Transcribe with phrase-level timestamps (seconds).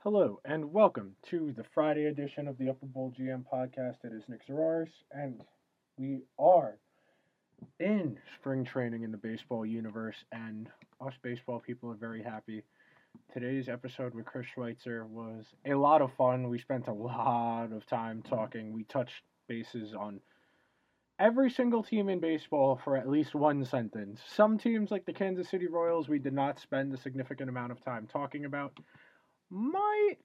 [0.00, 4.04] Hello and welcome to the Friday edition of the Upper Bowl GM podcast.
[4.04, 5.42] It is Nick Zararis, and
[5.98, 6.78] we are
[7.80, 10.68] in spring training in the baseball universe, and
[11.00, 12.62] us baseball people are very happy.
[13.32, 16.50] Today's episode with Chris Schweitzer was a lot of fun.
[16.50, 18.72] We spent a lot of time talking.
[18.72, 20.20] We touched bases on
[21.18, 24.20] every single team in baseball for at least one sentence.
[24.28, 27.82] Some teams, like the Kansas City Royals, we did not spend a significant amount of
[27.84, 28.78] time talking about
[29.50, 30.16] might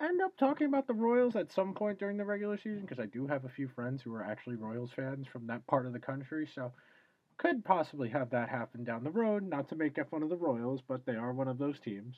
[0.00, 3.06] end up talking about the Royals at some point during the regular season because I
[3.06, 5.98] do have a few friends who are actually Royals fans from that part of the
[5.98, 6.72] country, so
[7.38, 9.42] could possibly have that happen down the road.
[9.42, 12.14] Not to make fun of the Royals, but they are one of those teams.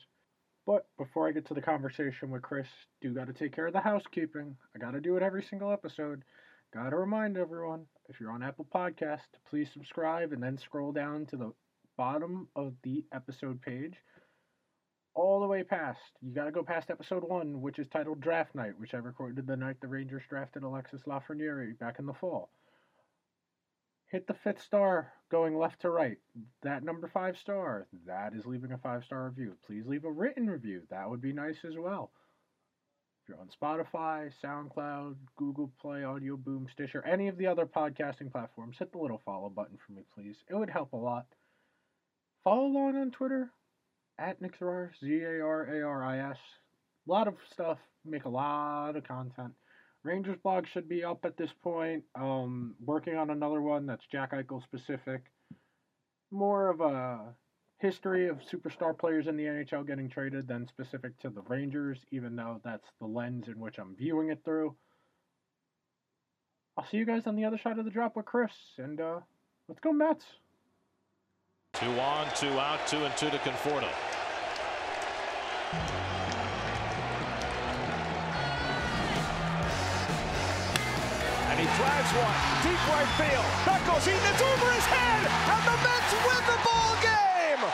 [0.65, 2.67] But before I get to the conversation with Chris,
[3.01, 4.55] do got to take care of the housekeeping.
[4.75, 6.23] I got to do it every single episode.
[6.73, 11.25] Got to remind everyone if you're on Apple Podcast, please subscribe and then scroll down
[11.27, 11.53] to the
[11.97, 13.95] bottom of the episode page
[15.15, 15.99] all the way past.
[16.21, 19.47] You got to go past episode one, which is titled Draft Night, which I recorded
[19.47, 22.49] the night the Rangers drafted Alexis Lafreniere back in the fall.
[24.07, 26.17] Hit the fifth star going left to right.
[26.61, 29.55] That number five star, that is leaving a five star review.
[29.65, 30.83] Please leave a written review.
[30.89, 32.11] That would be nice as well.
[33.23, 38.31] If you're on Spotify, SoundCloud, Google Play, Audio Boom, Stitcher, any of the other podcasting
[38.31, 40.35] platforms, hit the little follow button for me, please.
[40.49, 41.25] It would help a lot.
[42.43, 43.49] Follow along on Twitter
[44.19, 46.37] at Nick Zararis, Z A R A R I S.
[47.07, 49.53] A lot of stuff, make a lot of content.
[50.03, 52.03] Rangers blog should be up at this point.
[52.15, 55.23] Um, working on another one that's Jack Eichel specific.
[56.31, 57.35] More of a
[57.79, 62.35] history of superstar players in the NHL getting traded than specific to the Rangers, even
[62.35, 64.75] though that's the lens in which I'm viewing it through.
[66.77, 69.19] I'll see you guys on the other side of the drop with Chris, and uh,
[69.67, 70.25] let's go Mets.
[71.73, 73.89] Two on, two out, two and two to Conforto.
[81.49, 83.49] And he drives one deep right field.
[83.65, 84.21] That goes Eaton.
[84.21, 87.71] It's over his head, and the Mets win the ball game.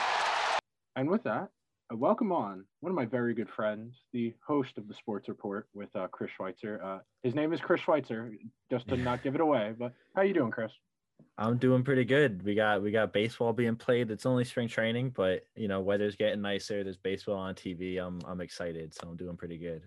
[0.96, 1.50] And with that,
[1.90, 5.68] I welcome on one of my very good friends, the host of the Sports Report
[5.74, 6.80] with uh, Chris Schweitzer.
[6.82, 8.32] Uh, his name is Chris Schweitzer,
[8.70, 9.74] just to not give it away.
[9.78, 10.72] But how you doing, Chris?
[11.38, 12.42] I'm doing pretty good.
[12.42, 14.10] We got we got baseball being played.
[14.10, 16.84] It's only spring training, but you know weather's getting nicer.
[16.84, 17.98] There's baseball on TV.
[17.98, 19.82] I'm I'm excited, so I'm doing pretty good.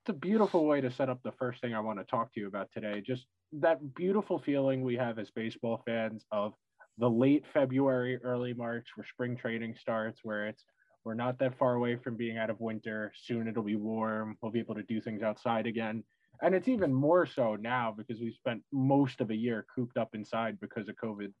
[0.00, 2.40] It's a beautiful way to set up the first thing I want to talk to
[2.40, 3.02] you about today.
[3.04, 6.54] Just that beautiful feeling we have as baseball fans of
[6.98, 10.64] the late February, early March, where spring training starts, where it's
[11.04, 13.12] we're not that far away from being out of winter.
[13.16, 14.36] Soon it'll be warm.
[14.40, 16.02] We'll be able to do things outside again
[16.42, 20.14] and it's even more so now because we spent most of a year cooped up
[20.14, 21.32] inside because of covid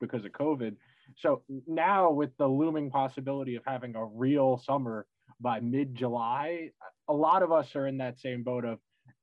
[0.00, 0.74] because of covid.
[1.16, 5.06] So now with the looming possibility of having a real summer
[5.40, 6.70] by mid july
[7.08, 8.78] a lot of us are in that same boat of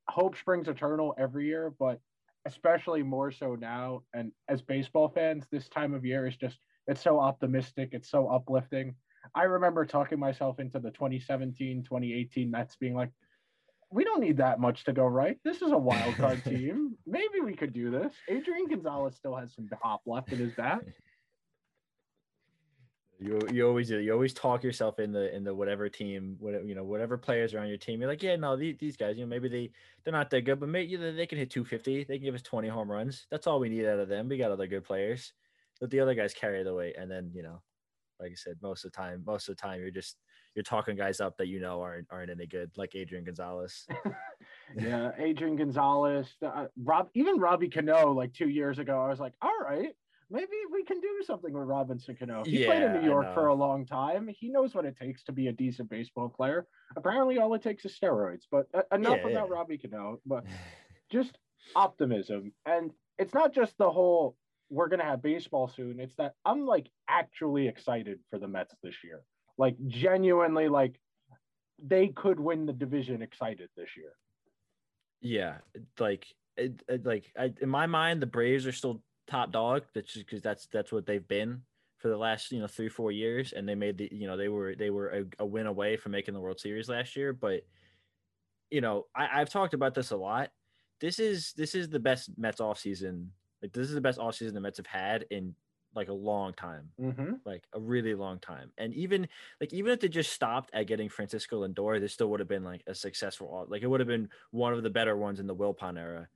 [0.08, 2.00] hope springs eternal every year but
[2.46, 4.04] especially more so now.
[4.14, 6.58] And as baseball fans this time of year is just
[6.88, 8.96] it's so optimistic it's so uplifting.
[9.36, 13.12] I remember talking myself into the 2017 2018 mets being like
[13.92, 15.38] we don't need that much to go right.
[15.44, 16.96] This is a wild card team.
[17.06, 18.14] Maybe we could do this.
[18.28, 20.82] Adrian Gonzalez still has some hop left in his bat.
[23.22, 23.98] You, you always do.
[23.98, 27.54] You always talk yourself in the in the whatever team, whatever you know, whatever players
[27.54, 28.00] are on your team.
[28.00, 29.72] You're like, yeah, no, these, these guys, you know, maybe they
[30.06, 32.06] they're not that good, but maybe they can hit 250.
[32.06, 33.28] They can give us 20 home runs.
[33.30, 34.30] That's all we need out of them.
[34.30, 35.34] We got other good players.
[35.82, 37.62] Let the other guys carry the weight, and then you know,
[38.22, 40.16] like I said, most of the time, most of the time, you're just
[40.56, 43.88] you're talking guys up that you know aren't aren't any good, like Adrian Gonzalez.
[44.78, 49.34] yeah, Adrian Gonzalez, uh, Rob, even Robbie Cano, like two years ago, I was like,
[49.42, 49.94] all right,
[50.30, 52.44] maybe we can do something with Robinson Cano.
[52.44, 54.28] He yeah, played in New York for a long time.
[54.28, 56.68] He knows what it takes to be a decent baseball player.
[56.96, 58.44] Apparently, all it takes is steroids.
[58.52, 59.56] But uh, enough yeah, about yeah.
[59.56, 60.20] Robbie Cano.
[60.26, 60.46] But
[61.12, 61.38] just
[61.76, 64.36] optimism, and it's not just the whole
[64.72, 66.00] we're gonna have baseball soon.
[66.00, 69.22] It's that I'm like actually excited for the Mets this year
[69.60, 71.00] like genuinely like
[71.78, 74.14] they could win the division excited this year.
[75.22, 75.58] Yeah,
[76.00, 76.26] like
[76.58, 79.84] it, it, like I, in my mind, the Braves are still top dog.
[79.94, 81.62] That's just because that's that's what they've been
[81.98, 84.48] for the last you know three four years, and they made the you know they
[84.48, 87.34] were they were a, a win away from making the World Series last year.
[87.34, 87.66] But
[88.72, 90.52] you know I, I've talked about this a lot.
[91.02, 93.32] This is this is the best Mets off season.
[93.62, 95.54] Like this is the best off season the Mets have had in
[95.96, 97.34] like a long time, mm-hmm.
[97.46, 98.72] like a really long time.
[98.78, 99.28] And even
[99.60, 102.64] like even if they just stopped at getting Francisco Lindor, this still would have been
[102.64, 103.66] like a successful.
[103.70, 106.28] Like it would have been one of the better ones in the Wilpon era.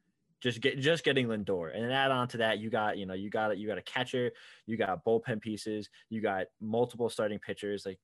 [0.42, 3.14] Just get just getting Lindor, and then add on to that, you got you know
[3.14, 3.58] you got it.
[3.58, 4.32] You got a catcher,
[4.66, 7.86] you got bullpen pieces, you got multiple starting pitchers.
[7.86, 8.00] Like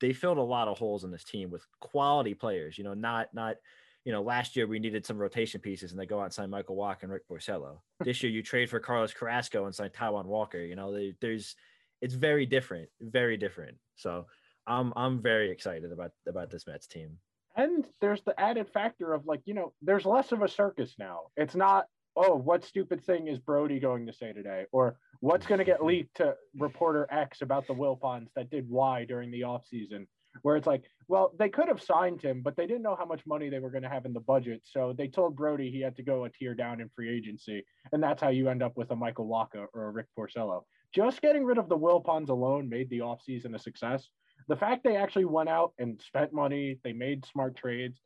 [0.00, 2.78] they filled a lot of holes in this team with quality players.
[2.78, 3.56] You know, not not
[4.04, 6.50] you know last year we needed some rotation pieces and they go out and sign
[6.50, 7.78] Michael Wacha and Rick Porcello.
[8.00, 10.58] this year you trade for Carlos Carrasco and sign Taijuan Walker.
[10.58, 11.56] You know, they, there's
[12.00, 13.76] it's very different, very different.
[13.96, 14.26] So
[14.66, 17.18] I'm I'm very excited about about this Mets team.
[17.56, 21.26] And there's the added factor of like, you know, there's less of a circus now.
[21.36, 21.86] It's not,
[22.16, 24.66] oh, what stupid thing is Brodie going to say today?
[24.72, 29.04] Or what's going to get leaked to reporter X about the Wilpons that did Y
[29.04, 30.06] during the offseason?
[30.42, 33.24] Where it's like, well, they could have signed him, but they didn't know how much
[33.26, 34.62] money they were going to have in the budget.
[34.64, 37.64] So they told Brodie he had to go a tier down in free agency.
[37.92, 40.62] And that's how you end up with a Michael Wacha or a Rick Porcello.
[40.92, 44.08] Just getting rid of the Wilpons alone made the offseason a success
[44.48, 48.00] the fact they actually went out and spent money, they made smart trades.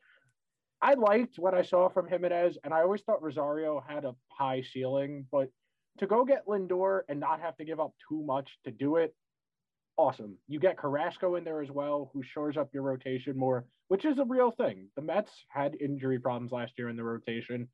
[0.80, 4.62] I liked what I saw from Gimenez, and I always thought Rosario had a high
[4.62, 5.50] ceiling, but
[5.98, 9.14] to go get Lindor and not have to give up too much to do it,
[9.98, 10.36] awesome.
[10.46, 14.18] You get Carrasco in there as well, who shores up your rotation more, which is
[14.18, 14.88] a real thing.
[14.96, 17.68] The Mets had injury problems last year in the rotation.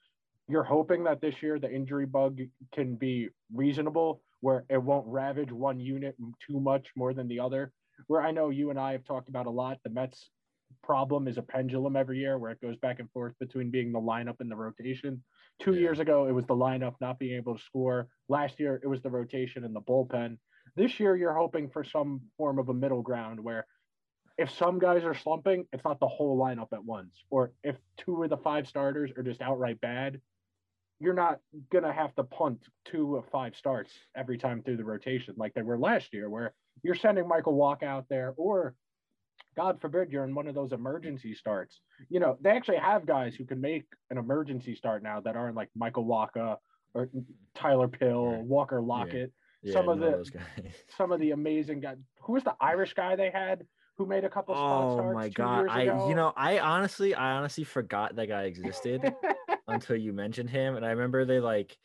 [0.49, 2.41] You're hoping that this year the injury bug
[2.75, 6.17] can be reasonable, where it won't ravage one unit
[6.47, 7.73] too much more than the other
[8.07, 9.79] where I know you and I have talked about a lot.
[9.85, 10.31] The Mets
[10.83, 14.01] problem is a pendulum every year where it goes back and forth between being the
[14.01, 15.23] lineup and the rotation.
[15.61, 15.81] Two yeah.
[15.81, 18.09] years ago, it was the lineup not being able to score.
[18.29, 20.39] Last year, it was the rotation and the bullpen.
[20.77, 23.67] This year, you're hoping for some form of a middle ground where
[24.37, 27.15] if some guys are slumping, it's not the whole lineup at once.
[27.31, 30.21] Or if two of the five starters are just outright bad,
[30.99, 31.39] you're not
[31.71, 35.55] going to have to punt two of five starts every time through the rotation like
[35.55, 38.75] they were last year, where you're sending Michael Wacha out there, or
[39.57, 41.79] God forbid you're in one of those emergency starts.
[42.09, 45.57] You know, they actually have guys who can make an emergency start now that aren't
[45.57, 46.57] like Michael Wacha
[46.95, 47.09] or
[47.55, 48.43] Tyler Pill, right.
[48.43, 49.33] Walker Lockett.
[49.33, 49.44] Yeah.
[49.73, 50.25] Some of the
[50.97, 51.97] some of the amazing guys.
[52.23, 53.67] Who was the Irish guy they had
[53.97, 55.11] who made a couple oh starts?
[55.11, 55.69] Oh my god!
[55.69, 59.15] I you know I honestly I honestly forgot that guy existed
[59.69, 61.77] until you mentioned him, and I remember they like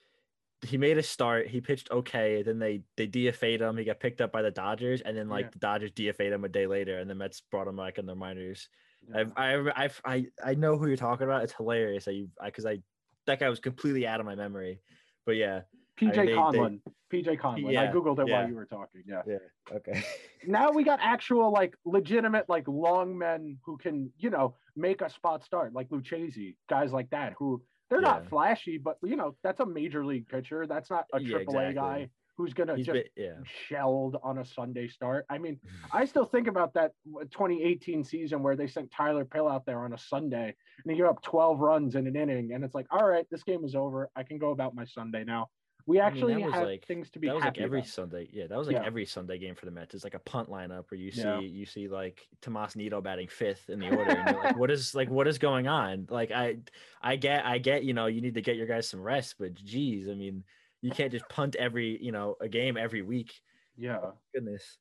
[0.62, 1.48] he made a start.
[1.48, 2.44] He pitched okay.
[2.44, 3.78] Then they they DFA'd him.
[3.78, 5.52] He got picked up by the Dodgers, and then like yeah.
[5.54, 8.16] the Dodgers DFA'd him a day later, and the Mets brought him back in their
[8.16, 8.68] minors.
[9.08, 9.26] Yeah.
[9.38, 11.44] I I I I know who you're talking about.
[11.44, 12.08] It's hilarious.
[12.08, 12.82] I because I, I
[13.28, 14.82] that guy was completely out of my memory.
[15.26, 15.62] But yeah,
[16.00, 16.80] PJ I mean, Conlon.
[17.12, 17.72] They, PJ Conlon.
[17.72, 18.42] Yeah, I googled it yeah.
[18.42, 19.04] while you were talking.
[19.06, 19.22] Yeah.
[19.28, 19.38] Yeah.
[19.74, 20.04] Okay.
[20.48, 25.10] now we got actual like legitimate like long men who can you know make a
[25.10, 28.08] spot start like Lucchesi, guys like that who they're yeah.
[28.08, 30.68] not flashy, but you know, that's a major league pitcher.
[30.68, 31.66] That's not a triple exactly.
[31.66, 33.34] A guy who's gonna He's just been, yeah.
[33.68, 35.26] shelled on a Sunday start.
[35.30, 35.60] I mean,
[35.92, 39.94] I still think about that 2018 season where they sent Tyler Pill out there on
[39.94, 43.06] a Sunday and he gave up 12 runs in an inning, and it's like, all
[43.06, 44.10] right, this game is over.
[44.16, 45.48] I can go about my Sunday now.
[45.86, 47.28] We actually I mean, had like, things to be.
[47.28, 47.90] That was like every about.
[47.90, 48.30] Sunday.
[48.32, 48.86] Yeah, that was like yeah.
[48.86, 49.96] every Sunday game for the Mets.
[49.96, 51.40] It's like a punt lineup where you see yeah.
[51.40, 54.94] you see like Tomas Nido batting fifth in the order, and you're like, what is
[54.94, 56.08] like what is going on?
[56.10, 56.58] Like I
[57.02, 59.56] I get I get you know you need to get your guys some rest, but
[59.56, 60.44] geez, I mean
[60.82, 63.34] you can't just punt every you know a game every week.
[63.78, 64.78] Yeah, oh, goodness.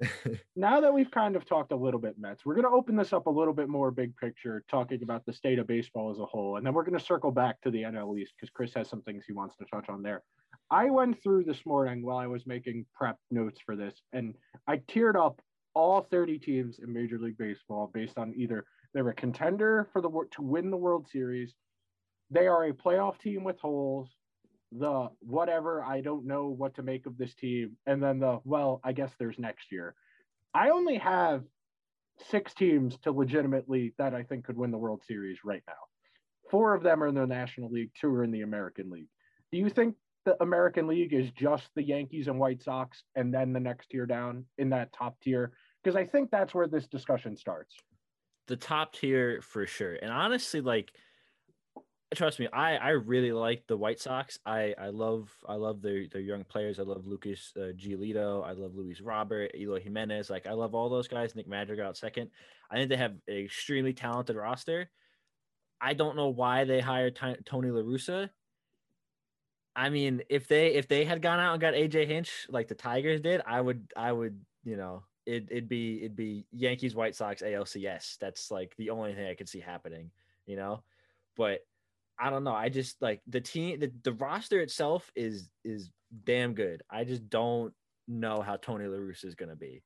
[0.56, 3.12] now that we've kind of talked a little bit Mets, we're going to open this
[3.12, 6.24] up a little bit more big picture, talking about the state of baseball as a
[6.24, 8.88] whole, and then we're going to circle back to the NL East because Chris has
[8.88, 10.22] some things he wants to touch on there.
[10.70, 14.34] I went through this morning while I was making prep notes for this, and
[14.66, 15.40] I teared up
[15.74, 18.64] all 30 teams in Major League Baseball based on either
[18.94, 21.54] they're a contender for the to win the World Series,
[22.30, 24.08] they are a playoff team with holes,
[24.72, 28.80] the whatever I don't know what to make of this team, and then the well,
[28.84, 29.94] I guess there's next year.
[30.54, 31.42] I only have
[32.30, 35.74] six teams to legitimately that I think could win the World Series right now.
[36.50, 39.08] Four of them are in the National League, two are in the American League.
[39.52, 39.94] Do you think
[40.24, 44.06] the American League is just the Yankees and White Sox and then the next tier
[44.06, 45.52] down in that top tier?
[45.82, 47.76] Because I think that's where this discussion starts.
[48.46, 49.94] The top tier for sure.
[50.00, 50.92] And honestly, like
[52.14, 54.38] trust me, I I really like the White Sox.
[54.46, 56.78] I I love I love their their young players.
[56.78, 58.44] I love Lucas uh, Giolito.
[58.44, 60.30] I love Luis Robert, Eloy Jimenez.
[60.30, 61.34] Like I love all those guys.
[61.34, 62.30] Nick Madrigal out second.
[62.70, 64.90] I think they have an extremely talented roster.
[65.80, 68.30] I don't know why they hired T- Tony La Russa.
[69.76, 72.74] I mean, if they if they had gone out and got AJ Hinch like the
[72.74, 77.14] Tigers did, I would I would you know it it'd be it'd be Yankees White
[77.14, 78.18] Sox ALCS.
[78.18, 80.10] That's like the only thing I could see happening,
[80.46, 80.82] you know.
[81.36, 81.60] But
[82.18, 82.54] I don't know.
[82.54, 85.90] I just like the team the, the roster itself is is
[86.24, 86.82] damn good.
[86.90, 87.72] I just don't
[88.06, 89.82] know how Tony La Russa is gonna be.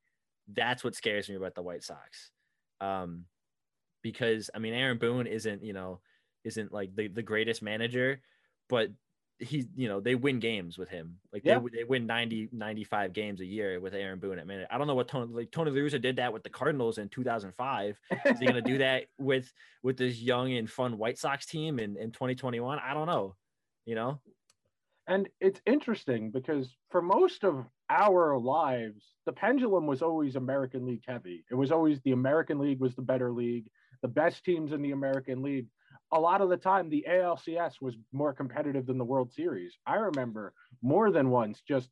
[0.53, 2.31] That's what scares me about the White Sox.
[2.81, 3.27] Um
[4.03, 6.01] because I mean Aaron Boone isn't, you know,
[6.45, 8.21] isn't like the, the greatest manager,
[8.69, 8.89] but
[9.42, 11.58] he you know they win games with him like Yeah.
[11.58, 14.87] they, they win 90 95 games a year with aaron boone at minute i don't
[14.87, 18.38] know what tony like tony La Russa did that with the cardinals in 2005 is
[18.38, 21.96] he going to do that with with this young and fun white sox team in,
[21.96, 23.34] in 2021 i don't know
[23.84, 24.20] you know
[25.08, 31.02] And it's interesting because for most of our lives, the pendulum was always American League
[31.06, 31.44] heavy.
[31.50, 33.66] It was always the American League was the better league,
[34.00, 35.66] the best teams in the American League.
[36.12, 39.76] A lot of the time, the ALCS was more competitive than the World Series.
[39.87, 40.52] I remember
[40.83, 41.88] more than once just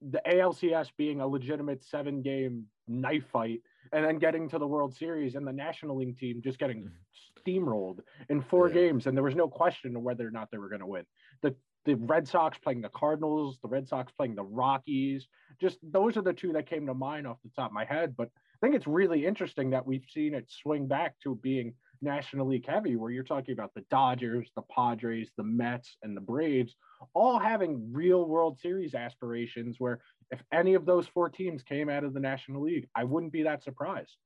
[0.00, 3.60] the ALCS being a legitimate seven game knife fight
[3.92, 7.50] and then getting to the World Series and the National League team just getting mm-hmm.
[7.50, 8.74] steamrolled in four Yeah.
[8.74, 9.06] games.
[9.06, 11.04] And there was no question of whether or not they were going to win.
[11.42, 15.26] The the Red Sox playing the Cardinals, the Red Sox playing the Rockies.
[15.58, 18.14] Just those are the two that came to mind off the top of my head.
[18.14, 22.46] But I think it's really interesting that we've seen it swing back to being National
[22.46, 26.76] League heavy, where you're talking about the Dodgers, the Padres, the Mets, and the Braves,
[27.14, 29.76] all having real World Series aspirations.
[29.78, 30.00] Where
[30.30, 33.42] if any of those four teams came out of the National League, I wouldn't be
[33.44, 34.16] that surprised.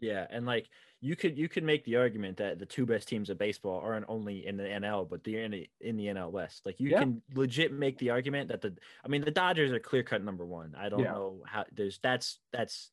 [0.00, 0.68] Yeah, and like
[1.00, 4.06] you could you could make the argument that the two best teams of baseball aren't
[4.08, 6.66] only in the NL, but they're in the, in the NL West.
[6.66, 6.98] Like you Yeah.
[6.98, 10.44] can legit make the argument that the I mean the Dodgers are clear cut number
[10.44, 10.74] one.
[10.74, 11.12] I don't Yeah.
[11.12, 12.90] know how there's that's that's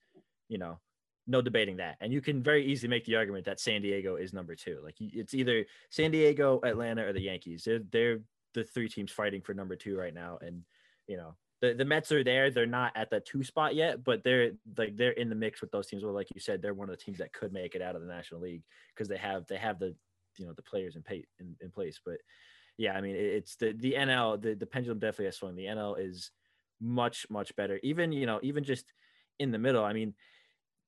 [0.48, 0.80] you know
[1.28, 4.34] no debating that, and you can very easily make the argument that San Diego is
[4.34, 4.80] number two.
[4.84, 7.64] Like it's either San Diego, Atlanta, or the Yankees.
[7.64, 8.20] They're they're
[8.54, 10.64] the three teams fighting for number two right now, and
[11.08, 12.52] you know the, the Mets are there.
[12.52, 15.72] They're not at the two spot yet, but they're like they're in the mix with
[15.72, 16.04] those teams.
[16.04, 18.02] Well, like you said, they're one of the teams that could make it out of
[18.02, 18.64] the National League
[18.94, 19.96] because they have they have the
[20.38, 22.02] you know the players in pay in, in place.
[22.06, 22.18] But
[22.78, 25.56] yeah, I mean it's the the NL the, the pendulum definitely has swung.
[25.56, 26.32] The NL is
[26.82, 27.80] much much better.
[27.82, 28.84] Even you know even just
[29.40, 29.86] in the middle.
[29.86, 30.14] I mean.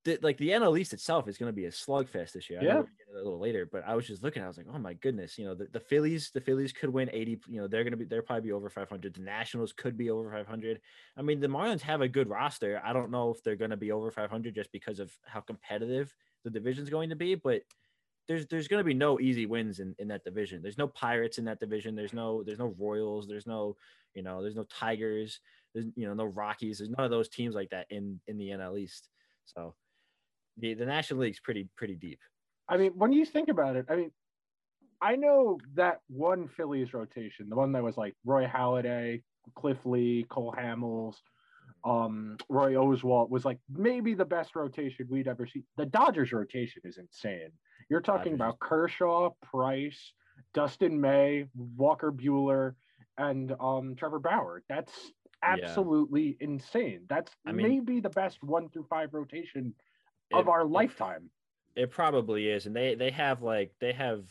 [0.06, 2.60] The, like the NL East itself is going to be a slugfest this year.
[2.62, 2.82] I know Yeah.
[2.82, 4.44] get a little later, but I was just looking.
[4.44, 7.10] I was like, oh my goodness, you know, the, the Phillies, the Phillies could win
[7.12, 7.42] 80.
[7.50, 9.14] You know, they're going to be, they're probably be over 500.
[9.16, 10.80] The Nationals could be over 500.
[11.18, 12.82] I mean, the Marlins have a good roster.
[12.86, 16.14] I don't know if they're going to be over 500 just because of how competitive
[16.44, 17.64] the division's going to be, but
[18.28, 20.62] there's there's going to be no easy wins in, in that division.
[20.62, 21.96] There's no Pirates in that division.
[21.96, 23.28] There's no there's no Royals.
[23.28, 23.76] There's no
[24.14, 25.40] you know there's no Tigers.
[25.74, 26.78] There's you know no Rockies.
[26.80, 29.10] There's none of those teams like that in in the NL East.
[29.46, 29.76] So
[30.58, 32.20] the the National League's pretty pretty deep.
[32.68, 34.12] I mean, when you think about it, I mean,
[35.02, 39.22] I know that one Phillies rotation, the one that was like Roy Halladay,
[39.56, 41.16] Cliff Lee, Cole Hamels,
[41.84, 45.64] um, Roy Oswalt was like maybe the best rotation we'd ever see.
[45.78, 47.50] The Dodgers rotation is insane.
[47.90, 50.14] You're talking Dodgers about Kershaw, Price,
[50.56, 51.46] Dustin May,
[51.78, 52.74] Walker Buehler,
[53.18, 54.64] and um, Trevor Bauer.
[54.70, 54.92] That's
[55.44, 55.60] Yeah.
[55.66, 57.02] absolutely insane.
[57.08, 59.76] That's I mean- maybe the best one through five rotation
[60.34, 61.30] of It- our lifetime.
[61.76, 64.24] It probably is, and they they have like they have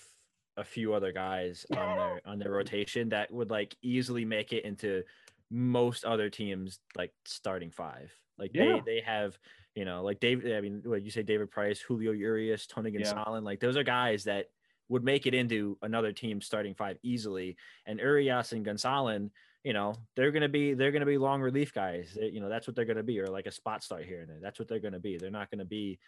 [0.57, 4.65] a few other guys on their on their rotation that would like easily make it
[4.65, 5.03] into
[5.51, 8.11] most other teams like starting five.
[8.39, 8.81] Like Yeah.
[8.85, 9.39] they they have
[9.75, 10.57] you know like David.
[10.57, 13.01] I mean, what you say, David Price, Julio Urias, Tony Yeah.
[13.01, 13.43] Gonsolin.
[13.45, 14.47] Like those are guys that
[14.89, 17.57] would make it into another team starting five easily.
[17.85, 19.31] And Urias and Gonsolin,
[19.65, 22.15] you know, they're gonna be they're gonna be long relief guys.
[22.19, 24.29] They- you know, that's what they're gonna be, or like a spot start here and
[24.31, 24.39] there.
[24.41, 25.17] That's what they're gonna be.
[25.17, 25.99] They're not gonna be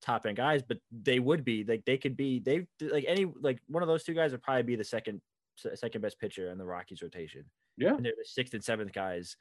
[0.00, 3.60] top end guys, but they would be like they could be they like any like
[3.68, 5.20] one of those two guys would probably be the second
[5.74, 7.44] second best pitcher in the Rockies rotation.
[7.76, 7.94] Yeah.
[7.94, 9.36] And they're the sixth and seventh guys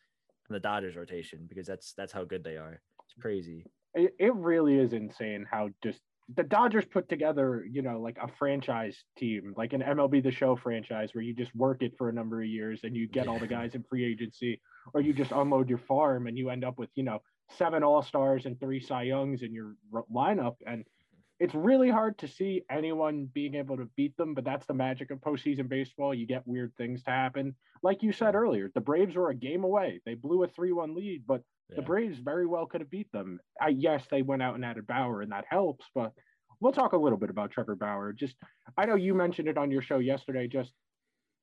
[0.49, 2.81] in the Dodgers rotation because that's that's how good they are.
[3.05, 3.65] It's crazy.
[3.95, 6.01] it, it really is insane how just
[6.35, 10.55] the Dodgers put together, you know, like a franchise team, like an MLB The Show
[10.55, 13.39] franchise where you just work it for a number of years and you get all
[13.39, 14.61] the guys in free agency,
[14.93, 17.19] or you just unload your farm and you end up with, you know,
[17.57, 20.55] seven All Stars and three Cy Youngs in your r- lineup.
[20.65, 20.85] And
[21.41, 25.09] it's really hard to see anyone being able to beat them, but that's the magic
[25.09, 26.13] of postseason baseball.
[26.13, 27.55] You get weird things to happen.
[27.81, 30.01] Like you said earlier, the Braves were a game away.
[30.05, 31.41] They blew a 3 1 lead, but
[31.75, 33.39] the Braves very well could have beat them.
[33.59, 35.85] I, yes, they went out and added Bauer, and that helps.
[35.95, 36.13] But
[36.59, 38.13] we'll talk a little bit about Trevor Bauer.
[38.13, 38.35] Just,
[38.77, 40.47] I know you mentioned it on your show yesterday.
[40.47, 40.71] Just,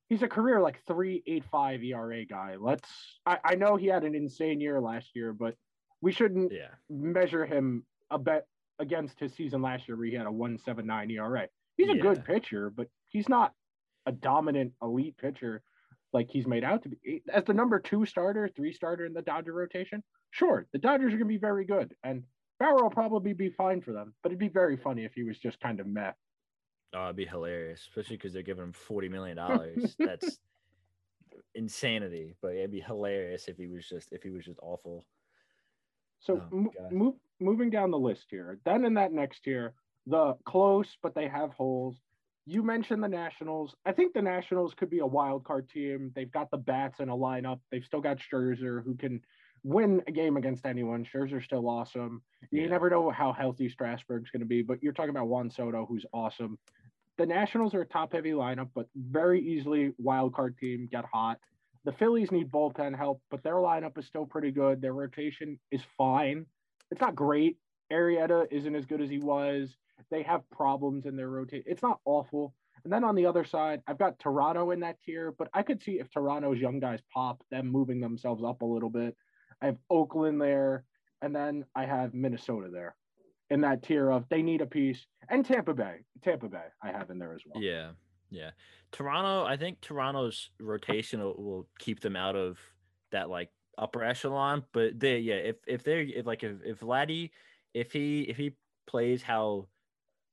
[0.08, 2.54] he's a career like three eight five ERA guy.
[2.60, 2.88] Let's.
[3.26, 5.56] I, I know he had an insane year last year, but
[6.00, 6.74] we shouldn't Yeah.
[6.88, 8.46] measure him a bet
[8.78, 11.48] against his season last year where he had a one seven nine ERA.
[11.76, 12.02] He's a Yeah.
[12.02, 13.54] good pitcher, but he's not
[14.06, 15.62] a dominant elite pitcher
[16.12, 17.22] like he's made out to be.
[17.32, 21.18] As the number two starter, three starter in the Dodger rotation, sure, the Dodgers are
[21.18, 22.24] going to be very good, and
[22.58, 24.14] Bauer will probably be fine for them.
[24.22, 26.12] But it'd be very funny if he was just kind of meh.
[26.94, 29.96] Oh, it'd be hilarious, especially because they're giving him forty million dollars.
[29.98, 30.40] That's
[31.54, 32.34] insanity.
[32.40, 35.04] But it'd be hilarious if he was just if he was just awful.
[36.20, 36.92] So Oh, God.
[36.92, 39.74] move, moving down the list here, then in that next tier,
[40.06, 41.96] the close but they have holes.
[42.46, 43.74] you mentioned the Nationals.
[43.84, 46.12] I think the Nationals could be a wild card team.
[46.14, 47.60] They've got the bats in a lineup.
[47.70, 49.20] They've still got Scherzer who can
[49.64, 51.04] win a game against anyone.
[51.04, 52.22] Scherzer's still awesome.
[52.50, 52.68] You Yeah.
[52.68, 56.06] never know how healthy Strasburg's going to be, but you're talking about Juan Soto, who's
[56.14, 56.58] awesome.
[57.18, 61.38] The Nationals are a top heavy lineup, but very easily wild card team get hot.
[61.84, 64.80] The Phillies need bullpen help, but their lineup is still pretty good.
[64.80, 66.46] Their rotation is fine.
[66.90, 67.58] It's not great.
[67.92, 69.76] Arrieta isn't as good as he was.
[70.10, 71.64] They have problems in their rotation.
[71.66, 72.54] It's not awful.
[72.84, 75.82] And then on the other side, I've got Toronto in that tier, but I could
[75.82, 79.16] see if Toronto's young guys pop, them moving themselves up a little bit.
[79.60, 80.84] I have Oakland there,
[81.20, 82.94] and then I have Minnesota there
[83.50, 86.04] in that tier of they need a piece, and Tampa Bay.
[86.22, 87.62] Tampa Bay, I have in there as well.
[87.62, 87.90] Yeah,
[88.30, 88.50] yeah.
[88.92, 92.58] Toronto, I think Toronto's rotation will, will keep them out of
[93.10, 94.64] that like upper echelon.
[94.72, 97.30] But they, yeah, if if they're if like if if Vladdy,
[97.74, 98.56] if he if he
[98.86, 99.68] plays how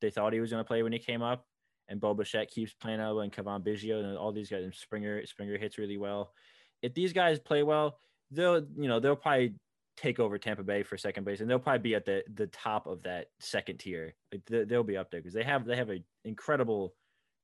[0.01, 1.45] they thought he was going to play when he came up,
[1.87, 5.25] and Bo Bichette keeps playing out and Cavan Biggio and all these guys, and Springer
[5.25, 6.33] Springer hits really well.
[6.81, 7.97] If these guys play well,
[8.31, 9.55] they'll you know they'll probably
[9.97, 12.87] take over Tampa Bay for second base, and they'll probably be at the the top
[12.87, 14.13] of that second tier.
[14.31, 16.93] Like they, they'll be up there because they have they have an incredible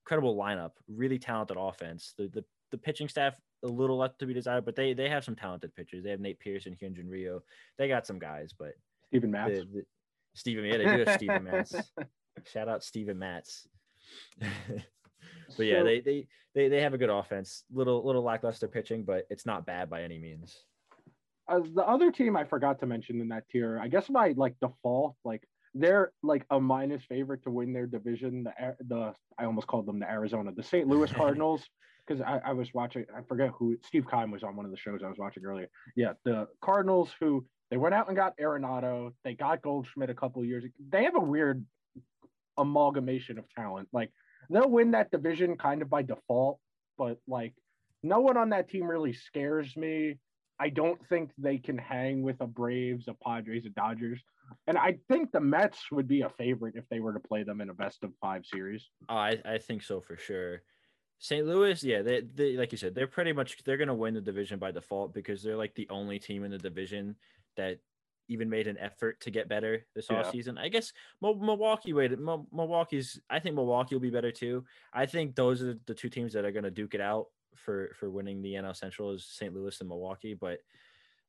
[0.05, 2.13] incredible lineup, really talented offense.
[2.17, 5.23] The the the pitching staff a little left to be desired, but they they have
[5.23, 6.03] some talented pitchers.
[6.03, 7.41] They have Nate Pearson, Hyunjin Ryu.
[7.77, 8.73] They got some guys, but
[9.07, 9.59] Stephen Matz.
[9.59, 9.83] the, the,
[10.33, 11.73] Stephen, yeah, they do have Stephen Matz.
[12.51, 13.67] Shout out Stephen Matz.
[14.39, 17.63] but yeah, So- they, they they they have a good offense.
[17.71, 20.55] Little little lackluster pitching, but it's not bad by any means.
[21.47, 24.55] uh, the other team I forgot to mention in that tier, I guess by like
[24.61, 28.43] default, like they're like a minus favorite to win their division.
[28.43, 30.87] The the I almost called them the Arizona, the St.
[30.87, 31.63] Louis Cardinals,
[32.11, 33.05] because I, I was watching.
[33.15, 35.69] I forget who Steve Kime was on one of the shows I was watching earlier.
[35.95, 39.13] Yeah, the Cardinals who they went out and got Arenado.
[39.23, 40.63] They got Goldschmidt a couple years.
[40.89, 41.65] They have a weird
[42.57, 43.87] amalgamation of talent.
[43.93, 44.11] Like
[44.49, 46.59] they'll win that division kind of by default,
[46.97, 47.53] but like
[48.03, 50.17] no one on that team really scares me.
[50.59, 54.21] I don't think they can hang with a Braves, a Padres, a Dodgers.
[54.67, 57.61] And I think the Mets would be a favorite if they were to play them
[57.61, 58.87] in a best of five series.
[59.09, 60.61] Oh, I, I think so for sure.
[61.23, 61.45] St.
[61.45, 64.57] Louis, yeah, they, they like you said, they're pretty much they're gonna win the division
[64.57, 67.15] by default because they're like the only team in the division
[67.57, 67.77] that
[68.27, 70.23] even made an effort to get better this Yeah.
[70.23, 70.57] offseason.
[70.57, 72.19] I guess Milwaukee waited.
[72.19, 74.65] Milwaukee's I think Milwaukee will be better too.
[74.91, 78.09] I think those are the two teams that are gonna duke it out for for
[78.09, 79.53] winning the NL Central is St.
[79.53, 80.33] Louis and Milwaukee.
[80.33, 80.59] But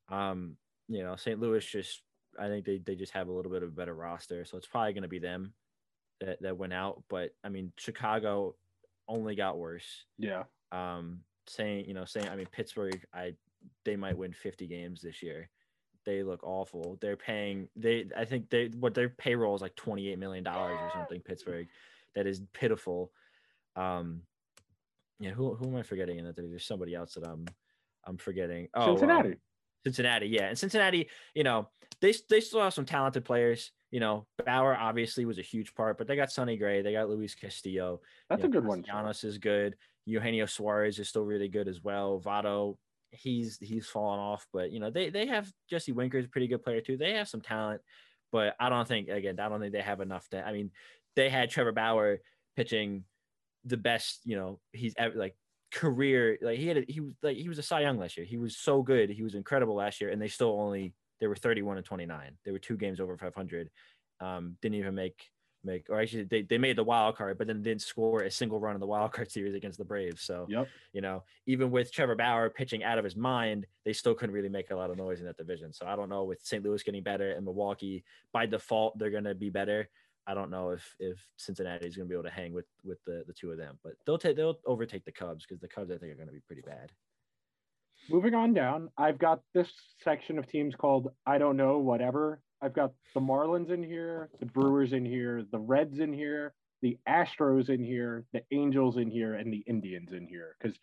[0.09, 0.57] um,
[0.88, 1.38] you know, St.
[1.38, 2.02] Louis just
[2.40, 4.46] I think they, they just have a little bit of a better roster.
[4.46, 5.52] So it's probably gonna be them
[6.22, 7.02] that, that went out.
[7.11, 8.55] But I mean, Chicago
[9.08, 10.04] only got worse.
[10.18, 10.44] Yeah.
[10.70, 13.34] Um, saying you know, saying I mean Pittsburgh, I
[13.84, 15.48] they might win 50 games this year.
[16.04, 16.98] They look awful.
[17.00, 20.90] They're paying they I think they what their payroll is like 28 million dollars or
[20.92, 21.20] something.
[21.20, 21.68] Pittsburgh,
[22.14, 23.12] that is pitiful.
[23.76, 24.22] Um,
[25.20, 26.18] yeah, who who am I forgetting?
[26.18, 27.46] In that there's somebody else that I'm
[28.04, 28.68] I'm forgetting.
[28.74, 29.36] Oh, um, Cincinnati.
[29.84, 31.68] Cincinnati, yeah, and Cincinnati, you know,
[32.00, 33.72] they they still have some talented players.
[33.92, 37.09] You know, Bauer obviously was a huge part, but they got Sonny Gray, they got
[37.09, 38.00] Luis Castillo.
[38.28, 38.83] That's you a good one.
[38.83, 39.76] Giannis is good.
[40.07, 42.20] Eugenio Suarez is still really good as well.
[42.24, 42.76] Votto,
[43.11, 46.48] he's he's fallen off, but you know they they have Jesse Winker is a pretty
[46.48, 46.96] good player too.
[46.96, 47.83] They have some talent,
[48.33, 50.44] but I don't think again I don't think they have enough to.
[50.44, 50.70] I mean,
[51.14, 52.20] they had Trevor Bauer
[52.57, 53.05] pitching
[53.64, 54.20] the best.
[54.24, 55.37] You know, he's ever like
[55.72, 58.26] career like he had a, he was like he was a Cy Young last year.
[58.26, 59.11] He was so good.
[59.11, 62.37] He was incredible last year, and they still only they were 31 and 29.
[62.44, 63.70] They were two games over 500.
[64.20, 65.30] Um, didn't even make
[65.64, 68.58] make or actually they, they made the wild card, but then didn't score a single
[68.58, 70.22] run in the wild card series against the Braves.
[70.22, 70.66] So Yep.
[70.92, 74.48] you know, even with Trevor Bauer pitching out of his mind, they still couldn't really
[74.48, 75.72] make a lot of noise in that division.
[75.72, 76.64] So I don't know with St.
[76.64, 79.88] Louis getting better and Milwaukee by default they're gonna be better.
[80.26, 83.22] I don't know if if Cincinnati is gonna be able to hang with with the
[83.28, 85.98] the two of them, but they'll take they'll overtake the Cubs because the Cubs I
[85.98, 86.90] think are gonna be pretty bad.
[88.10, 92.40] Moving on down, I've got this section of teams called I don't know, whatever.
[92.60, 96.98] I've got the Marlins in here, the Brewers in here, the Reds in here, the
[97.08, 100.56] Astros in here, the Angels in here, and the Indians in here.
[100.60, 100.76] Because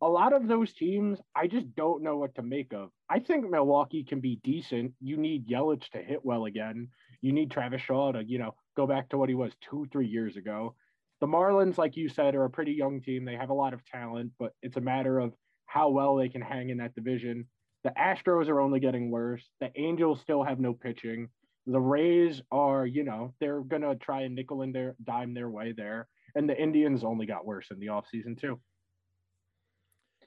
[0.00, 2.90] a lot of those teams, I just don't know what to make of.
[3.10, 4.92] I think Milwaukee can be decent.
[5.00, 6.88] You need Yelich to hit well again.
[7.20, 10.06] You need Travis Shaw to, you know, go back to what he was two, three
[10.06, 10.76] years ago.
[11.20, 13.24] The Marlins, like you said, are a pretty young team.
[13.24, 15.32] They have a lot of talent, but it's a matter of
[15.68, 17.46] how well they can hang in that division.
[17.84, 19.42] The Astros are only getting worse.
[19.60, 21.28] The Angels still have no pitching.
[21.66, 25.50] The Rays are, you know, they're going to try and nickel and their dime their
[25.50, 26.08] way there.
[26.34, 28.58] And the Indians only got worse in the offseason, too.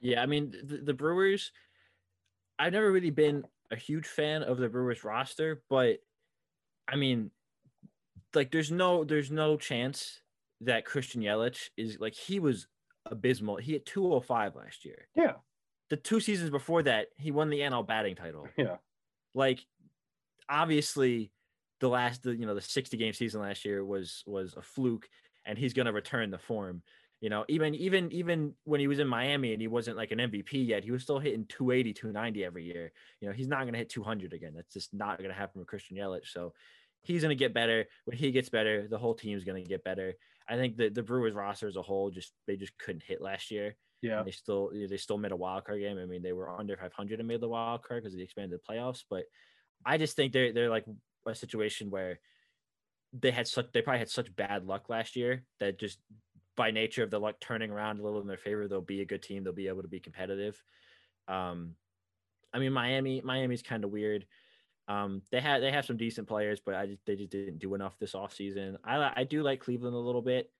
[0.00, 1.52] Yeah, I mean the, the Brewers.
[2.58, 5.98] I've never really been a huge fan of the Brewers roster, but
[6.86, 7.30] I mean,
[8.34, 10.20] like, there's no there's no chance
[10.60, 12.68] that Christian Yelich is like he was
[13.06, 13.56] abysmal.
[13.56, 15.08] He hit 205 last year.
[15.14, 15.34] Yeah.
[15.90, 18.48] The two seasons before that, he won the NL batting title.
[18.56, 18.76] Yeah.
[19.34, 19.64] Like
[20.48, 21.32] obviously
[21.80, 25.08] the last the you know the 60 game season last year was was a fluke
[25.46, 26.82] and he's going to return the form.
[27.20, 30.18] You know, even even even when he was in Miami and he wasn't like an
[30.18, 32.92] MVP yet, he was still hitting 280, 290 every year.
[33.20, 34.52] You know, he's not going to hit 200 again.
[34.54, 36.32] That's just not going to happen with Christian Yelich.
[36.32, 36.52] So
[37.02, 37.86] he's going to get better.
[38.06, 40.14] When he gets better, the whole team's going to get better.
[40.48, 43.50] I think the the Brewers roster as a whole just they just couldn't hit last
[43.50, 43.76] year.
[44.02, 44.22] Yeah.
[44.24, 45.98] They still they still made a wild card game.
[45.98, 48.72] I mean, they were under 500 and made the wild card because they expanded the
[48.72, 49.04] playoffs.
[49.08, 49.24] But
[49.86, 50.84] I just think they're they're like
[51.26, 52.18] a situation where
[53.12, 55.98] they had such they probably had such bad luck last year that just
[56.56, 59.06] by nature of the luck turning around a little in their favor, they'll be a
[59.06, 59.44] good team.
[59.44, 60.60] They'll be able to be competitive.
[61.28, 61.76] Um,
[62.52, 64.26] I mean, Miami Miami's kind of weird.
[64.92, 67.74] Um, they had they have some decent players, but I just they just didn't do
[67.74, 68.76] enough this offseason.
[68.84, 70.50] I I do like Cleveland a little bit.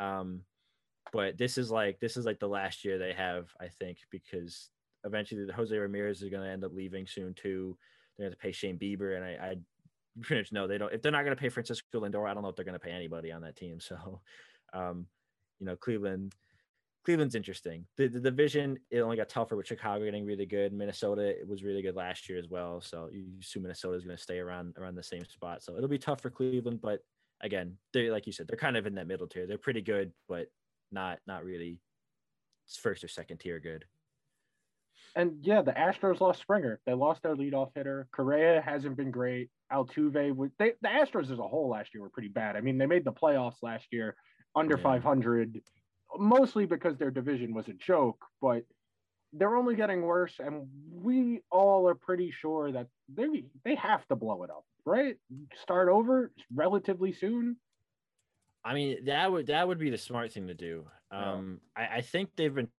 [0.00, 0.40] Um,
[1.12, 4.70] but this is like this is like the last year they have, I think, because
[5.04, 7.76] eventually Jose Ramirez is going to end up leaving soon too.
[8.16, 9.56] They're going to pay Shane Bieber, and I, I
[10.22, 10.92] pretty much know they don't.
[10.92, 12.84] If they're not going to pay Francisco Lindor, I don't know if they're going to
[12.84, 13.78] pay anybody on that team.
[13.80, 14.20] So,
[14.72, 15.06] um,
[15.60, 16.32] you know, Cleveland,
[17.04, 17.86] Cleveland's interesting.
[17.96, 20.72] The, the division it only got tougher with Chicago getting really good.
[20.72, 22.80] Minnesota it was really good last year as well.
[22.80, 25.62] So you assume Minnesota is going to stay around around the same spot.
[25.62, 27.00] So it'll be tough for Cleveland, but
[27.42, 29.46] again, they like you said, they're kind of in that middle tier.
[29.46, 30.46] They're pretty good, but
[30.90, 31.78] not not really
[32.80, 33.84] first or second tier good.
[35.16, 36.80] And yeah, the Astros lost Springer.
[36.86, 38.08] They lost their leadoff hitter.
[38.12, 39.50] Correa hasn't been great.
[39.72, 42.56] Altuve, they, the Astros as a whole last year were pretty bad.
[42.56, 44.16] I mean, they made the playoffs last year
[44.56, 44.82] under Yeah.
[44.82, 45.60] 500,
[46.16, 48.64] mostly because their division was a joke, but
[49.32, 50.34] they're only getting worse.
[50.38, 55.16] And we all are pretty sure that they they have to blow it up, right?
[55.60, 57.56] Start over relatively soon.
[58.64, 60.86] I mean, that would that would be the smart thing to do.
[61.12, 61.32] Yeah.
[61.32, 62.70] Um, I, I think they've been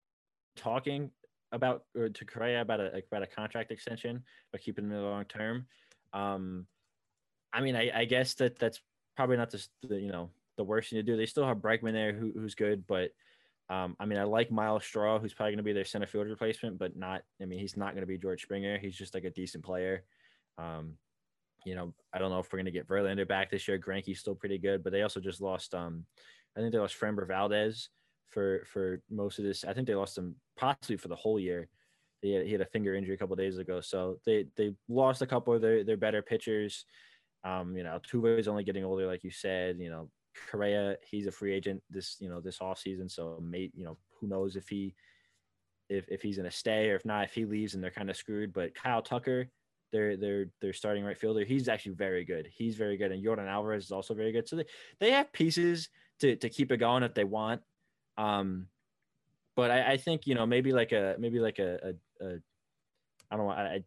[0.55, 1.11] talking
[1.51, 5.03] about or to Correa about a about a contract extension, but keeping him in the
[5.03, 5.67] long term.
[6.13, 6.67] Um,
[7.53, 8.81] I mean, I, I guess that that's
[9.15, 11.17] probably not the, s- the you know the worst thing to do.
[11.17, 13.11] They still have Bregman there, who, who's good, but
[13.69, 16.27] um, I mean, I like Myles Straw, who's probably going to be their center field
[16.27, 17.23] replacement, but not.
[17.41, 18.77] I mean, he's not going to be George Springer.
[18.77, 20.03] He's just like a decent player.
[20.57, 20.93] Um,
[21.65, 23.79] you know, I don't know if we're going to get Verlander back this year.
[23.79, 25.73] Greinke's still pretty good, but they also just lost.
[25.73, 26.05] Um,
[26.55, 27.89] I think they lost Framber Valdez
[28.29, 29.65] for for most of this.
[29.65, 31.67] I think they lost him possibly for the whole year.
[32.21, 35.23] He had, he had a finger injury a couple days ago, so they they lost
[35.23, 36.85] a couple of their their better pitchers.
[37.43, 39.79] Um, you know, Tuve is only getting older, like you said.
[39.79, 40.09] You know,
[40.49, 43.97] Correa, he's a free agent this you know this off season, so may you know
[44.19, 44.95] who knows if he
[45.89, 48.17] if if he's gonna stay or if not, if he leaves and they're kind of
[48.17, 48.53] screwed.
[48.53, 49.47] But Kyle Tucker,
[49.91, 51.43] they're they're they're starting right fielder.
[51.43, 52.49] He's actually very good.
[52.53, 54.47] He's very good, and Jordan Alvarez is also very good.
[54.47, 54.65] So they
[54.99, 57.61] they have pieces to to keep it going if they want.
[58.17, 58.67] Um,
[59.55, 62.39] but I, I think you know maybe like a maybe like a, a, a
[63.31, 63.83] I don't know I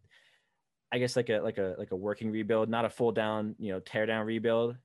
[0.91, 3.71] I guess like a like a like a working rebuild, not a full down you
[3.71, 4.75] know tear down rebuild,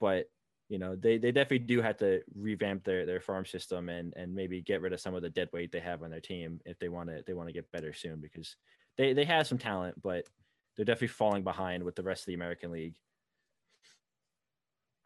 [0.00, 0.28] but
[0.72, 4.34] you know they, they definitely do have to revamp their their farm system and and
[4.34, 6.78] maybe get rid of some of the dead weight they have on their team if
[6.78, 8.56] they want to they want to get better soon because
[8.96, 10.24] they they have some talent but
[10.76, 12.96] they're definitely falling behind with the rest of the American League.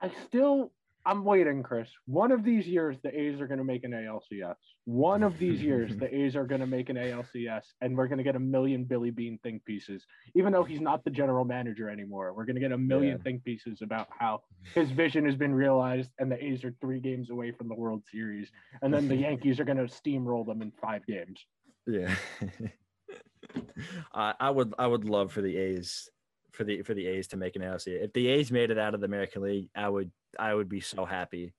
[0.01, 0.73] I still,
[1.07, 1.89] I'm waiting, Chris.
[2.07, 4.57] One of these years, the A's are going to make an ALCS.
[4.87, 8.19] One of these years, the A's are going to make an ALCS, and we're going
[8.19, 10.05] to get a million Billy Beane think pieces.
[10.35, 13.23] Even though he's not the general manager anymore, we're going to get a million Yeah.
[13.23, 14.43] think pieces about how
[14.75, 18.03] his vision has been realized, and the A's are three games away from the World
[18.11, 18.51] Series,
[18.83, 21.39] and then the Yankees are going to steamroll them in five games.
[21.87, 22.15] Yeah.
[24.13, 26.09] I I would I would love for the A's
[26.57, 28.05] for the for the A's to make an LCS.
[28.05, 30.81] If the A's made it out of the American League, I would I would be
[30.81, 31.53] so happy.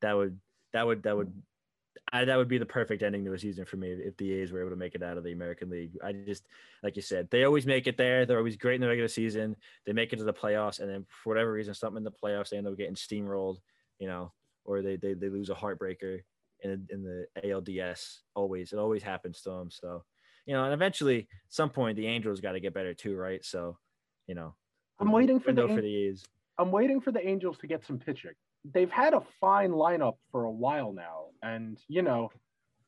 [0.00, 0.38] That would
[0.72, 1.32] that would that would
[2.12, 4.52] I, that would be the perfect ending to a season for me if the A's
[4.52, 5.98] were able to make it out of the American League.
[6.04, 6.46] I just
[6.82, 8.24] like you said, they always make it there.
[8.24, 9.56] They're always great in the regular season.
[9.84, 12.50] They make it to the playoffs, and then for whatever reason, something in the playoffs,
[12.50, 13.58] they end up getting steamrolled,
[13.98, 14.32] you know,
[14.64, 16.20] or they they, they lose a heartbreaker
[16.62, 18.18] in in the ALDS.
[18.34, 19.70] Always, it always happens to them.
[19.70, 20.04] So,
[20.46, 23.44] you know, and eventually, some point, the Angels got to get better too, right?
[23.44, 23.78] So,
[24.26, 24.54] you know,
[24.98, 26.24] I'm waiting for the for the A's.
[26.58, 28.32] I'm waiting for the Angels to get some pitching.
[28.72, 32.30] They've had a fine lineup for a while now, and you know,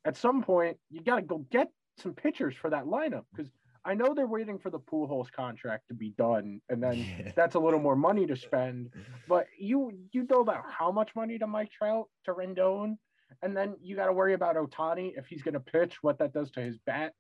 [0.05, 3.51] at some point you got to go get some pitchers for that lineup because
[3.85, 7.59] I know they're waiting for the Pujols contract to be done, and then that's a
[7.59, 8.91] little more money to spend.
[9.29, 12.97] But you you know about how much money to Mike Trout to Rendon,
[13.43, 16.33] and then you got to worry about Ohtani if he's going to pitch, what that
[16.33, 17.15] does to his bat.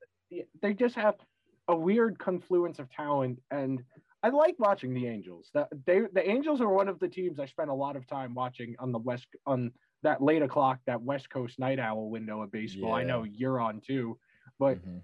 [0.60, 1.14] They just have
[1.68, 3.82] a weird confluence of talent, and
[4.22, 5.50] I like watching the Angels.
[5.54, 8.34] That they the Angels are one of the teams I spent a lot of time
[8.34, 12.50] watching on the west on that late o'clock, that West Coast night owl window of
[12.50, 12.94] baseball.
[12.94, 14.18] I know you're on too,
[14.58, 15.02] but Mhm.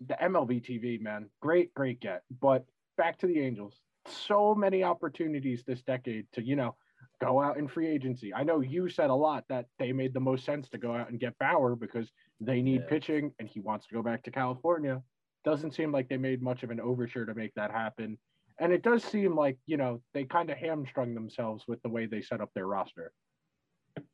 [0.00, 2.22] the MLB TV, man, great, great get.
[2.30, 3.80] But back to the Angels.
[4.06, 6.76] So many opportunities this decade to, you know,
[7.18, 8.32] go out in free agency.
[8.32, 11.10] I know you said a lot that they made the most sense to go out
[11.10, 12.88] and get Bauer because they need Yeah.
[12.88, 15.02] pitching and he wants to go back to California.
[15.44, 18.18] Doesn't seem like they made much of an overture to make that happen.
[18.60, 22.06] And it does seem like, you know, they kind of hamstrung themselves with the way
[22.06, 23.12] they set up their roster.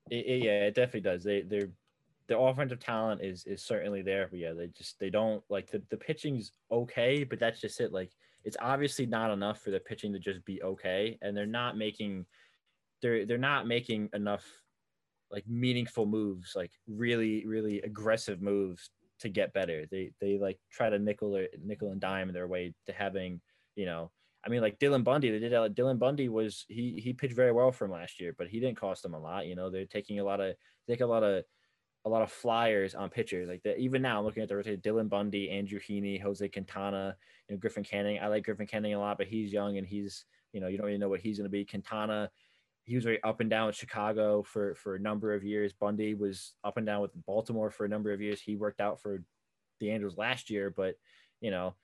[0.09, 1.25] It, it- yeah, it definitely does.
[1.25, 1.71] They they're
[2.29, 5.83] the offensive talent is is certainly there, but yeah, they just they don't like the
[5.91, 7.93] the pitching's okay, but that's just it.
[7.93, 8.11] Like
[8.45, 12.27] it's obviously not enough for the pitching to just be okay, and they're not making
[13.03, 14.45] they're they're not making enough
[15.31, 19.87] like meaningful moves, like really really aggressive moves to get better.
[19.91, 23.41] They they like try to nickel or nickel and dime their way to having
[23.75, 24.11] you know.
[24.47, 25.53] I mean, like Dylan Bundy, they did.
[25.53, 28.79] that- Dylan Bundy was he he pitched very well from last year, but he didn't
[28.79, 29.47] cost them a lot.
[29.47, 30.55] You know, they're taking a lot of
[30.89, 31.45] take a lot of
[32.05, 33.79] a lot of flyers on pitchers like that.
[33.79, 37.17] Even now, I'm looking at the rotation: Dylan Bundy, Andrew Heaney, Jose Quintana,
[37.49, 38.21] you know, Griffin Canning.
[38.21, 40.87] I like Griffin Canning a lot, but he's young and he's you know you don't
[40.87, 41.65] really know what he's going to be.
[41.65, 42.31] Quintana,
[42.85, 45.73] he was very up and down with Chicago for for a number of years.
[45.73, 48.41] Bundy was up and down with Baltimore for a number of years.
[48.41, 49.25] He worked out for
[49.81, 50.95] the Angels last year, but
[51.41, 51.75] you know.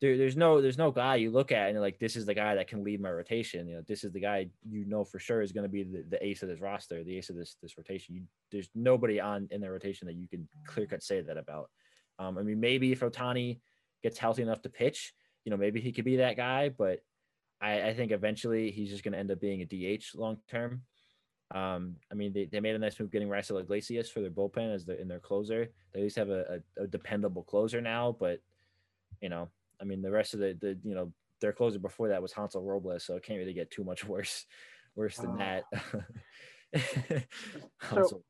[0.00, 2.54] There, there's no there's no guy you look at and like this is the guy
[2.54, 5.40] that can lead my rotation you know this is the guy you know for sure
[5.40, 7.78] is going to be the, the ace of this roster the ace of this this
[7.78, 11.38] rotation you, there's nobody on in their rotation that you can clear cut say that
[11.38, 11.70] about
[12.18, 13.60] um, I mean maybe if Ohtani
[14.02, 15.14] gets healthy enough to pitch
[15.46, 17.00] you know maybe he could be that guy but
[17.62, 20.82] I, I think eventually he's just going to end up being a DH long term
[21.54, 24.74] um, I mean, they, they made a nice move getting Raisel Iglesias for their bullpen
[24.74, 25.70] as their in their closer.
[25.92, 28.40] They at least have a, a, a dependable closer now, but
[29.20, 29.48] you know,
[29.80, 32.62] I mean, the rest of the, the you know, their closer before that was Hansel
[32.62, 34.46] Robles, so it can't really get too much worse,
[34.94, 35.38] worse than Oh.
[35.38, 35.64] that.
[37.92, 38.22] So-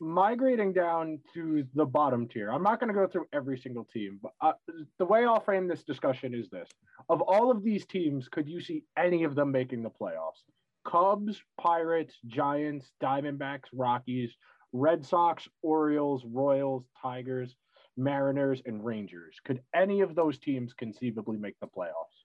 [0.00, 4.18] migrating down to the bottom tier, I'm not going to go through every single team,
[4.22, 4.52] but uh,
[4.98, 6.68] the way I'll frame this discussion is this:
[7.08, 10.42] of all of these teams, could you see any of them making the playoffs?
[10.84, 14.34] Cubs, Pirates, Giants, Diamondbacks, Rockies,
[14.72, 17.54] Red Sox, Orioles, Royals, Tigers,
[17.98, 19.36] Mariners, and Rangers.
[19.44, 22.24] Could any of those teams conceivably make the playoffs?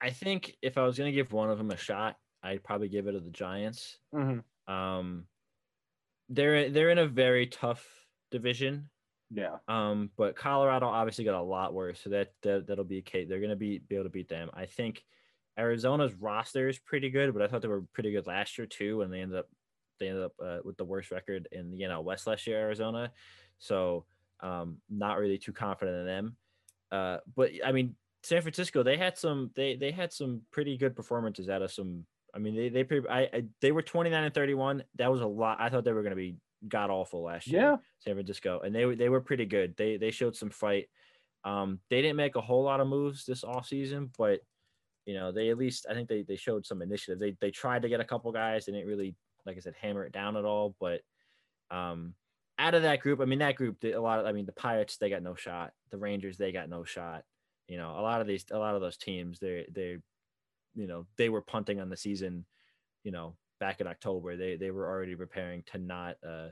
[0.00, 3.06] I think if I was gonna give one of them a shot, I'd probably give
[3.06, 3.98] it to the Giants.
[4.14, 4.72] Mm-hmm.
[4.72, 5.24] Um,
[6.28, 7.86] they're they're in a very tough
[8.30, 8.90] division.
[9.32, 9.58] Yeah.
[9.68, 13.28] Um, but Colorado obviously got a lot worse, so that, that that'll be a case.
[13.28, 14.50] They're gonna be be able to beat them.
[14.52, 15.04] I think
[15.58, 19.02] Arizona's roster is pretty good, but I thought they were pretty good last year too,
[19.02, 19.48] and they ended up
[20.00, 23.12] they ended up uh, with the worst record in the NL West last year, Arizona.
[23.58, 24.06] So
[24.42, 26.36] um, not really too confident in them.
[26.90, 30.94] Uh, but I mean, San Francisco, they had some they they had some pretty good
[30.96, 32.04] performances out of some.
[32.34, 34.84] I mean, they they pretty- I, I they were twenty nine and thirty one.
[34.96, 35.58] That was a lot.
[35.60, 36.36] I thought they were gonna be
[36.68, 37.60] god awful last year.
[37.62, 37.76] Yeah.
[38.00, 39.74] San Francisco, and they were they were pretty good.
[39.76, 40.88] They they showed some fight.
[41.44, 44.40] Um, they didn't make a whole lot of moves this offseason, but
[45.06, 47.18] you know they at least I think they they showed some initiative.
[47.18, 48.66] They they tried to get a couple guys.
[48.66, 49.14] They didn't really,
[49.46, 50.76] like I said, hammer it down at all.
[50.78, 51.00] But
[51.70, 52.14] um,
[52.60, 54.96] out of that group, I mean that group, a lot of I mean the Pirates
[54.96, 55.72] they got no shot.
[55.90, 57.24] The Rangers they got no shot.
[57.68, 59.98] You know a lot of these a lot of those teams they they
[60.74, 62.44] you know they were punting on the season.
[63.04, 66.48] You know back in October they they were already preparing to not uh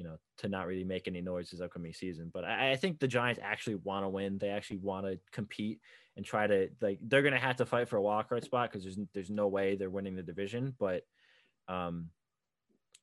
[0.00, 2.30] you know, to not really make any noise this upcoming season.
[2.32, 4.38] But I, I think the Giants actually want to win.
[4.38, 5.78] They actually want to compete
[6.16, 8.82] and try to like they're gonna have to fight for a wild card spot because
[8.82, 10.74] there's there's no way they're winning the division.
[10.78, 11.02] But
[11.68, 12.08] um,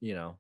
[0.02, 0.40] you know,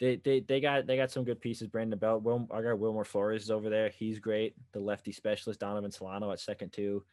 [0.00, 1.68] they they they got they got some good pieces.
[1.68, 3.90] Brandon Belt, Will, I got Wilmer Flores is over there.
[3.90, 4.54] He's great.
[4.72, 7.04] The lefty specialist Donovan Solano at second too.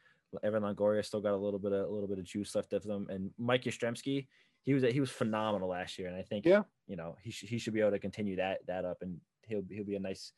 [0.43, 2.83] Evan Longoria still got a little bit of a little bit of juice left of
[2.83, 4.27] them, and Mike Yastrzemski,
[4.63, 6.63] he was he was phenomenal last year, and I think Yeah.
[6.87, 9.63] you know he should he should be able to continue that that up, and he'll
[9.69, 10.33] he'll be a nice,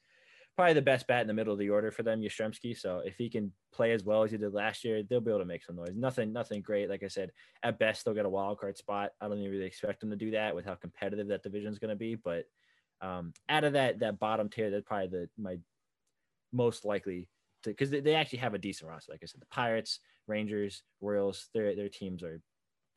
[0.59, 2.77] probably the best bat in the middle of the order for them, Yastrzemski.
[2.77, 5.39] So if he can play as well as he did last year, they'll be able
[5.39, 5.93] to make some noise.
[5.95, 7.31] Nothing nothing great, like I said.
[7.63, 9.11] At best, they'll get a wild card spot.
[9.21, 11.79] I don't even really expect them to do that with how competitive that division is
[11.79, 12.43] going to be, but
[12.99, 15.59] um, out of that that bottom tier, that's probably the my
[16.51, 17.29] most likely
[17.63, 19.13] to because they, they actually have a decent roster.
[19.13, 22.41] Like I said, the Pirates, Rangers, Royals, their their teams are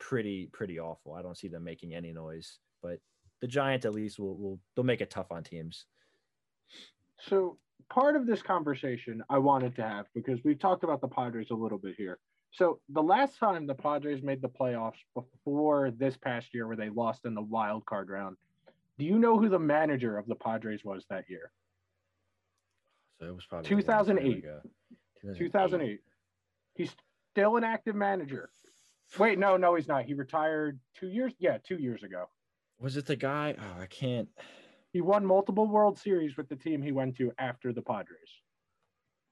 [0.01, 1.13] pretty pretty awful.
[1.13, 2.99] I don't see them making any noise, but
[3.39, 5.85] the Giants at least will will they'll make it tough on teams.
[7.29, 7.57] So
[7.89, 11.55] part of this conversation I wanted to have because we've talked about the Padres a
[11.55, 12.19] little bit here.
[12.51, 16.89] So the last time the Padres made the playoffs before this past year where they
[16.89, 18.37] lost in the wild card round,
[18.99, 21.51] do you know who the manager of the Padres was that year?
[23.19, 24.43] So it was probably 2008.
[25.37, 25.99] 2008.
[26.75, 26.91] He's
[27.31, 28.49] still an active manager.
[29.17, 30.05] Wait, no, no, he's not.
[30.05, 31.33] He retired two years.
[31.39, 32.25] Yeah, two years ago.
[32.79, 33.55] Was it the guy?
[33.57, 34.27] Oh, I can't.
[34.93, 38.29] He won multiple World Series with the team he went to after the Padres.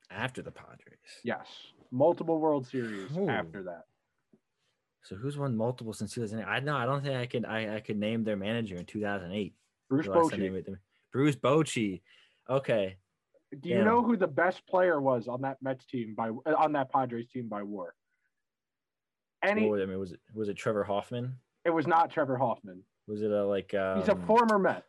[0.09, 0.97] After the Padres.
[1.23, 1.47] Yes,
[1.91, 3.29] multiple World Series Ooh.
[3.29, 3.85] after that.
[5.03, 6.49] So who's won multiple since 2008?
[6.51, 6.75] I know.
[6.75, 7.45] I don't think I could.
[7.45, 9.53] I, I could name their manager in 2008.
[9.87, 10.77] Bruce The last time they Bochy.
[11.13, 12.01] Bruce Bochy.
[12.49, 12.97] Okay.
[13.59, 13.83] Do you Yeah.
[13.83, 17.47] know who the best player was on that Mets team by on that Padres team
[17.47, 17.93] by WAR?
[19.43, 21.35] Any, I mean, was it was it Trevor Hoffman?
[21.65, 22.81] it was not Trevor Hoffman.
[23.07, 23.73] Was it a like?
[23.75, 24.85] Um, He's a former Met.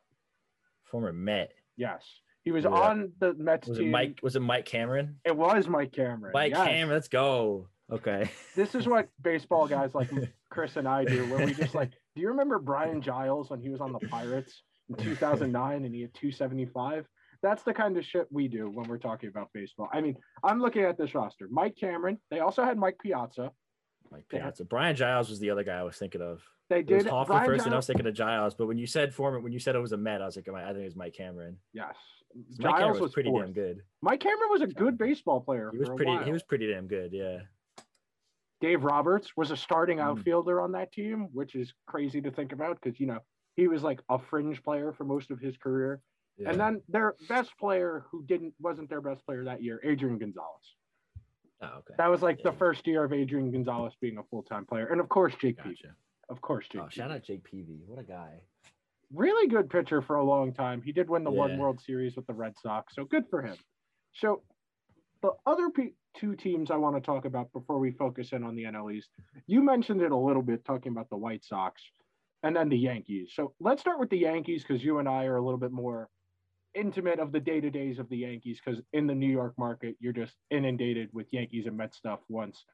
[0.92, 1.50] Former Met.
[1.76, 2.05] Yes,
[2.44, 2.70] he was Yeah.
[2.70, 3.88] Uh, on the Mets Was team.
[3.88, 4.20] it Mike?
[4.22, 5.16] Was it Mike Cameron?
[5.24, 6.33] It was Mike Cameron.
[6.33, 6.64] Mike yes.
[6.68, 6.94] Cameron.
[6.94, 7.66] Let's go.
[7.90, 8.31] Okay.
[8.55, 10.11] This is what baseball guys like
[10.50, 11.90] Chris and I do, where we just like.
[12.14, 16.02] Do you remember Brian Giles when he was on the Pirates in 2009 and he
[16.02, 17.07] had 275?
[17.42, 19.88] That's the kind of shit we do when we're talking about baseball.
[19.92, 21.48] I mean, I'm looking at this roster.
[21.50, 22.18] Mike Cameron.
[22.31, 23.50] They also had Mike Piazza.
[24.12, 24.40] Mike Yeah.
[24.44, 24.64] Piazza.
[24.64, 26.42] Brian Giles was the other guy I was thinking of.
[26.68, 26.90] They did.
[26.92, 27.07] It was.
[27.07, 28.55] Hoffman Brian first, and I was thinking of Giles.
[28.55, 30.48] But when you said former, when you said it was a Met, I was like,
[30.48, 31.57] I think it was Mike Cameron.
[31.72, 31.96] Yes.
[32.59, 33.44] Mike Cameron Giles was, pretty fourth.
[33.46, 33.81] damn good.
[34.01, 35.70] Mike Cameron was a good baseball player.
[35.72, 36.07] He was pretty.
[36.07, 36.25] while.
[36.25, 37.12] He was pretty damn good.
[37.12, 37.40] Yeah.
[38.61, 40.03] Dave Roberts was a starting Mm.
[40.03, 43.18] outfielder on that team, which is crazy to think about because you know
[43.57, 46.01] he was like a fringe player for most of his career.
[46.38, 46.48] yeah.
[46.51, 50.77] And then their best player who didn't wasn't their best player that year, Adrian Gonzalez.
[51.62, 51.94] Oh, okay.
[51.98, 55.01] That was like the first year of Adrian Gonzalez being a full time player, and
[55.01, 55.79] of course Jake Peavy.
[56.29, 56.83] Of course Jake.
[56.83, 57.81] Oh, shout out Jake Peavy.
[57.87, 58.40] What a guy.
[59.12, 60.81] Really good pitcher for a long time.
[60.83, 63.57] He did win the one World Series with the Red Sox, so good for him.
[64.14, 64.42] So
[65.20, 68.55] the other pe- two teams I want to talk about before we focus in on
[68.55, 69.11] the NL East,
[69.46, 71.83] you mentioned it a little bit talking about the White Sox
[72.42, 73.33] and then the Yankees.
[73.35, 76.09] So let's start with the Yankees because you and I are a little bit more
[76.74, 79.96] intimate of the day to days of the Yankees because in the New York market,
[80.00, 82.64] you're just inundated with Yankees and Mets stuff once,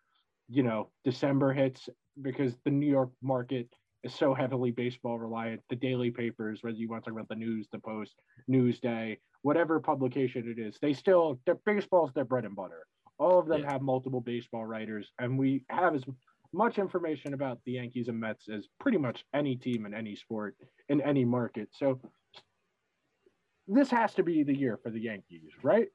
[0.48, 1.88] you know, December hits
[2.22, 3.68] because the New York market
[4.04, 5.60] is so heavily baseball reliant.
[5.70, 8.14] The daily papers, whether you want to talk about the news, the Post,
[8.50, 12.86] Newsday, whatever publication it is, they still, their baseball's their bread and butter.
[13.18, 13.72] All of them Yeah.
[13.72, 16.04] have multiple baseball writers, and we have as
[16.52, 20.56] much information about the Yankees and Mets as pretty much any team in any sport
[20.88, 21.68] in any market.
[21.72, 22.00] So
[23.68, 25.88] this has to be the year for the Yankees, right?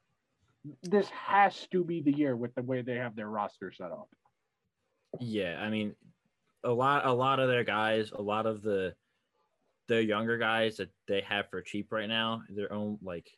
[0.82, 4.08] This has to be the year with the way they have their roster set up.
[5.20, 5.94] Yeah, I mean,
[6.62, 8.94] a lot, a lot of their guys, a lot of the,
[9.88, 13.28] the younger guys that they have for cheap right now, their own like,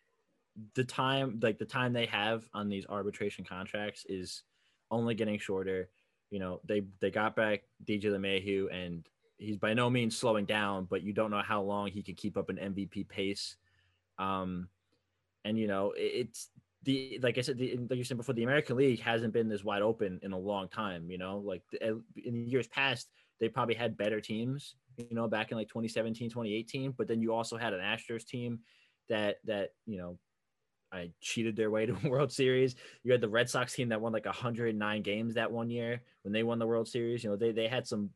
[0.75, 4.43] the time, like the time they have on these arbitration contracts is
[4.91, 5.89] only getting shorter.
[6.31, 9.07] You know, they they got back DJ LeMahieu, and
[9.39, 12.37] he's by no means slowing down, but you don't know how long he can keep
[12.37, 13.57] up an MVP pace.
[14.19, 14.69] Um,
[15.45, 16.51] and you know, it- it's
[16.83, 19.65] the like I said, the, like you said before, the American League hasn't been this
[19.65, 21.11] wide open in a long time.
[21.11, 22.05] You know, like in
[22.49, 24.77] years past, they probably had better teams.
[24.97, 28.61] You know, back in like 2017, 2018, but then you also had an Astros team
[29.09, 30.19] that that you know.
[30.93, 32.77] I cheated their way to a World Series.
[33.03, 36.33] You had the Red Sox team that won like 109 games that one year when
[36.33, 37.25] they won the World Series.
[37.25, 38.11] You know, they they had some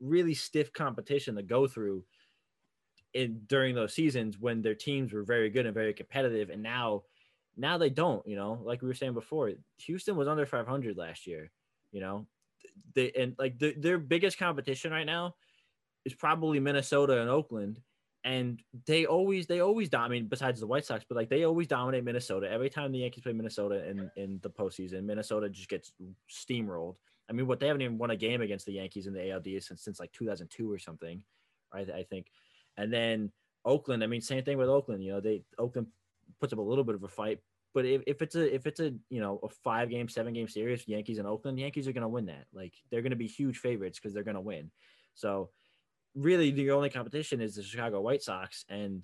[0.00, 2.04] really stiff competition to go through
[3.14, 6.50] in during those seasons when their teams were very good and very competitive.
[6.50, 7.04] And now
[7.56, 11.26] now they don't, you know, like we were saying before, Houston was under 500 last
[11.26, 11.50] year,
[11.92, 12.26] you know,
[12.94, 15.36] they, and like the, their biggest competition right now
[16.04, 17.80] is probably Minnesota and Oakland.
[18.24, 22.04] And they always, they always dominate besides the White Sox, but like they always dominate
[22.04, 22.50] Minnesota.
[22.50, 25.92] Every time the Yankees play Minnesota in, in the postseason, Minnesota just gets
[26.30, 26.96] steamrolled.
[27.28, 29.64] I mean, what they haven't even won a game against the Yankees in the ALDS
[29.64, 31.22] since, since like 2002 or something,
[31.72, 31.88] right?
[31.90, 32.26] I think.
[32.76, 33.32] And then
[33.64, 35.02] Oakland, I mean, same thing with Oakland.
[35.02, 35.88] You know, they Oakland
[36.40, 37.40] puts up a little bit of a fight,
[37.74, 40.48] but if, if it's a if it's a you know a five game, seven game
[40.48, 42.46] series, Yankees and Oakland, Yankees are gonna win that.
[42.52, 44.70] Like they're gonna be huge favorites because they're gonna win.
[45.14, 45.50] So
[46.14, 49.02] really, the only competition is the Chicago White Sox, and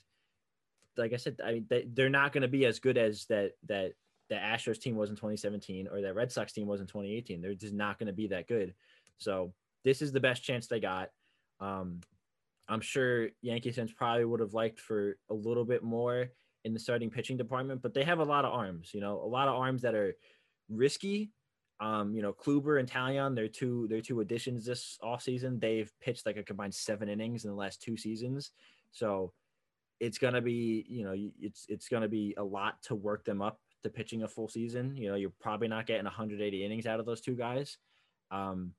[0.96, 3.92] like I said, I mean they, they're not gonna be as good as that that
[4.28, 7.40] the Astros team was in 2017 or that Red Sox team was in 2018.
[7.40, 8.74] They're just not gonna be that good.
[9.18, 9.52] So
[9.84, 11.10] this is the best chance they got.
[11.58, 12.00] Um,
[12.70, 16.28] I'm sure Yankee fans probably would have liked for a little bit more
[16.64, 19.26] in the starting pitching department, but they have a lot of arms, you know, a
[19.26, 20.14] lot of arms that are
[20.68, 21.32] risky.
[21.80, 25.60] Um, you know, Kluber and Taillon, they're two, they're two additions this offseason.
[25.60, 28.52] They've pitched like a combined seven innings in the last two seasons.
[28.92, 29.32] So
[29.98, 33.58] it's gonna be, you know, it's it's gonna be a lot to work them up
[33.82, 34.96] to pitching a full season.
[34.96, 37.78] You know, you're probably not getting 180 innings out of those two guys.
[38.30, 38.74] Um,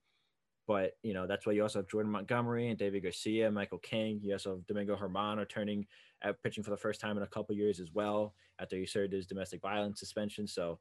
[0.68, 4.20] but you know that's why you also have Jordan Montgomery and David Garcia, Michael King.
[4.24, 5.86] You also have Domingo Germán returning
[6.24, 9.14] at pitching for the first time in a couple years as well after he served
[9.14, 10.48] his domestic violence suspension.
[10.48, 10.80] So,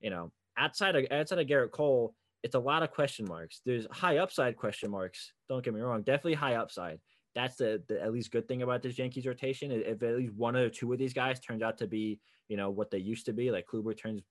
[0.00, 3.60] you know, outside of outside of Gerrit Cole, it's a lot of question marks.
[3.64, 5.32] There's high upside question marks.
[5.48, 7.00] Don't get me wrong, definitely high upside.
[7.34, 9.70] that's the, the at least good thing about this Yankees rotation.
[9.70, 12.18] If at least one or two of these guys turns out to be,
[12.48, 14.22] you know, what they used to be, like Kluber turns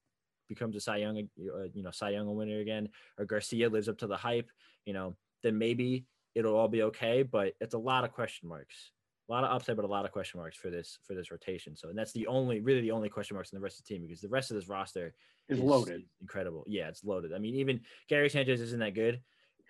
[0.47, 3.97] becomes a Cy Young, uh, you know, Cy Young winner again, or Garcia lives up
[3.99, 4.49] to the hype,
[4.85, 7.23] you know, then maybe it'll all be okay.
[7.23, 8.91] But it's a lot of question marks,
[9.29, 11.75] a lot of upside, but a lot of question marks for this for this rotation.
[11.75, 13.93] So, and that's the only, really, the only question marks in the rest of the
[13.93, 15.13] team because the rest of this roster
[15.49, 16.63] is, is loaded, incredible.
[16.67, 17.33] Yeah, it's loaded.
[17.33, 19.21] I mean, even Gary Sanchez isn't that good,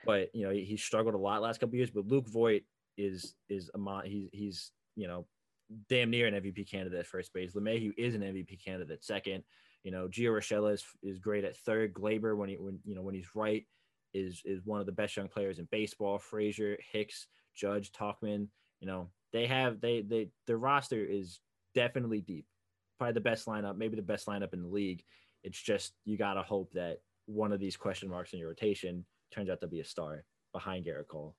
[0.06, 1.92] but you know, he, he struggled a lot last couple years.
[1.92, 2.64] But Luke Voit
[2.98, 5.26] is is a he's he's you know
[5.90, 7.54] damn near an MVP candidate at first base.
[7.54, 9.44] LeMahieu is an MVP candidate second.
[9.86, 11.94] You know, Gio Urshela is, is great at third.
[11.94, 13.64] Gleyber, when he when you know when he's right,
[14.16, 16.18] is is one of the best young players in baseball.
[16.18, 18.48] Frazier, Hicks, Judge, Tauchman.
[18.80, 21.40] You know, they have they they their roster is
[21.76, 22.48] definitely deep.
[22.98, 25.04] Probably the best lineup, maybe the best lineup in the league.
[25.44, 29.52] It's just you gotta hope that one of these question marks in your rotation turns
[29.52, 31.36] out to be a star behind Gerrit Cole.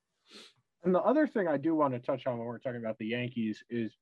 [0.84, 3.06] And the other thing I do want to touch on when we're talking about the
[3.06, 3.96] Yankees is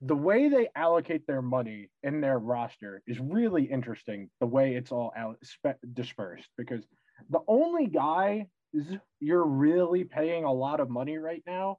[0.00, 4.30] the way they allocate their money in their roster is really interesting.
[4.40, 6.84] The way it's all out, spe- dispersed, because
[7.30, 8.86] the only guy is
[9.18, 11.78] you're really paying a lot of money right now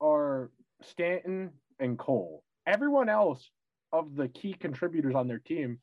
[0.00, 0.50] are
[0.82, 2.44] Stanton and Cole.
[2.66, 3.50] Everyone else
[3.92, 5.78] of the key contributors on their team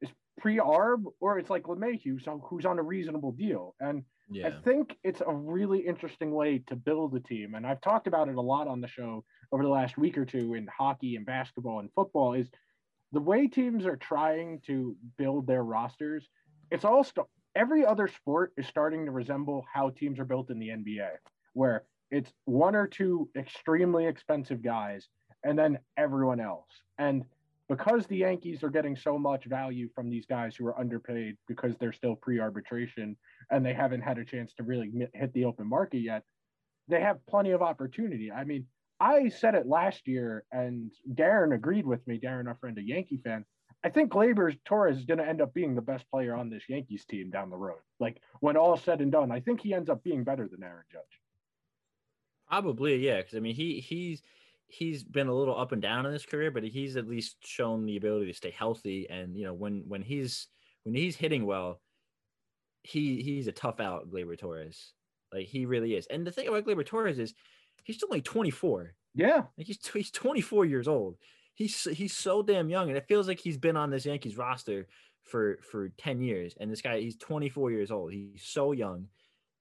[0.00, 3.74] is pre-arb or it's like LeMahieu, so who's on a reasonable deal.
[3.78, 4.48] And yeah.
[4.48, 7.54] I think it's a really interesting way to build a team.
[7.54, 10.24] And I've talked about it a lot on the show over the last week or
[10.24, 12.48] two in hockey and basketball and football is
[13.12, 16.28] the way teams are trying to build their rosters.
[16.70, 17.26] It's all st-
[17.56, 21.08] every other sport is starting to resemble how teams are built in the NBA,
[21.54, 25.08] where it's one or two extremely expensive guys
[25.44, 26.68] and then everyone else.
[26.98, 27.24] And
[27.68, 31.74] because the Yankees are getting so much value from these guys who are underpaid because
[31.76, 33.16] they're still pre-arbitration
[33.50, 36.22] and they haven't had a chance to really hit the open market yet,
[36.88, 38.32] they have plenty of opportunity.
[38.32, 38.66] I mean,
[39.00, 42.18] I said it last year, and Darren agreed with me.
[42.18, 43.44] Darren, our friend, a Yankee fan.
[43.84, 46.64] I think Gleyber Torres is going to end up being the best player on this
[46.68, 47.78] Yankees team down the road.
[48.00, 50.84] Like when all said and done, I think he ends up being better than Aaron
[50.90, 51.02] Judge.
[52.48, 53.18] Probably, yeah.
[53.18, 54.22] Because I mean, he he's
[54.66, 57.86] he's been a little up and down in his career, but he's at least shown
[57.86, 59.08] the ability to stay healthy.
[59.08, 60.48] And you know, when when he's
[60.82, 61.80] when he's hitting well,
[62.82, 64.92] he he's a tough out, Gleyber Torres.
[65.32, 66.06] Like he really is.
[66.06, 67.34] And the thing about Gleyber Torres is
[67.88, 68.94] he's still only 24.
[69.14, 71.16] Yeah, like he's he's 24 years old.
[71.54, 74.86] He's he's so damn young, and it feels like he's been on this Yankees roster
[75.24, 76.54] for for 10 years.
[76.60, 78.12] And this guy, he's 24 years old.
[78.12, 79.08] He's so young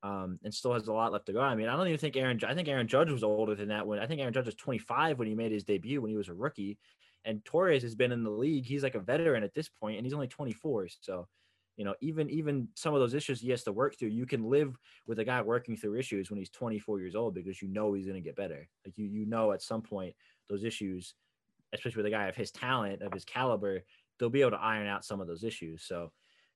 [0.04, 1.42] um, and still has a lot left to go.
[1.42, 2.40] I mean, I don't even think Aaron.
[2.46, 5.18] I think Aaron Judge was older than that when I think Aaron Judge was 25
[5.18, 6.78] when he made his debut when he was a rookie,
[7.26, 8.66] and Torres has been in the league.
[8.66, 10.90] He's like a veteran at this point, and he's only 24.
[11.02, 11.28] So,
[11.78, 14.50] you know, even even some of those issues he has to work through, you can
[14.50, 14.76] live
[15.06, 18.08] with a guy working through issues when he's 24 years old because you know he's
[18.08, 18.68] going to get better.
[18.84, 20.16] Like you you know at some point
[20.50, 21.14] those issues,
[21.74, 23.84] especially with a guy of his talent of his caliber,
[24.18, 25.84] they'll be able to iron out some of those issues.
[25.84, 26.12] So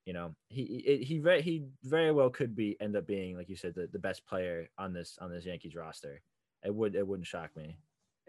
[0.06, 3.56] you know he he very he very well could be end up being like you
[3.56, 6.22] said the, the best player on this on this Yankees roster.
[6.66, 7.78] It would it wouldn't shock me.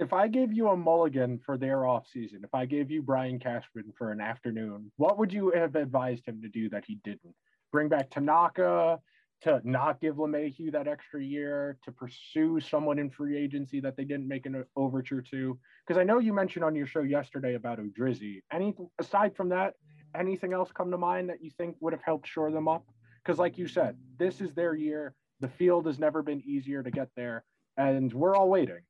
[0.03, 3.39] If I gave you a mulligan for their off season, if I gave you Brian
[3.39, 7.37] Cashman for an afternoon, what would you have advised him to do that he didn't?
[7.71, 8.99] Bring back Tanaka,
[9.43, 14.03] to not give LeMahieu that extra year, to pursue someone in free agency that they
[14.03, 15.57] didn't make an overture to?
[15.87, 18.43] Because I know you mentioned on your show yesterday about Odorizzi.
[18.53, 19.75] Any aside from that,
[20.19, 22.85] anything else come to mind that you think would have helped shore them up?
[23.23, 25.15] Because, like you said, this is their year.
[25.39, 27.45] The field has never been easier to get there,
[27.77, 28.81] and we're all waiting.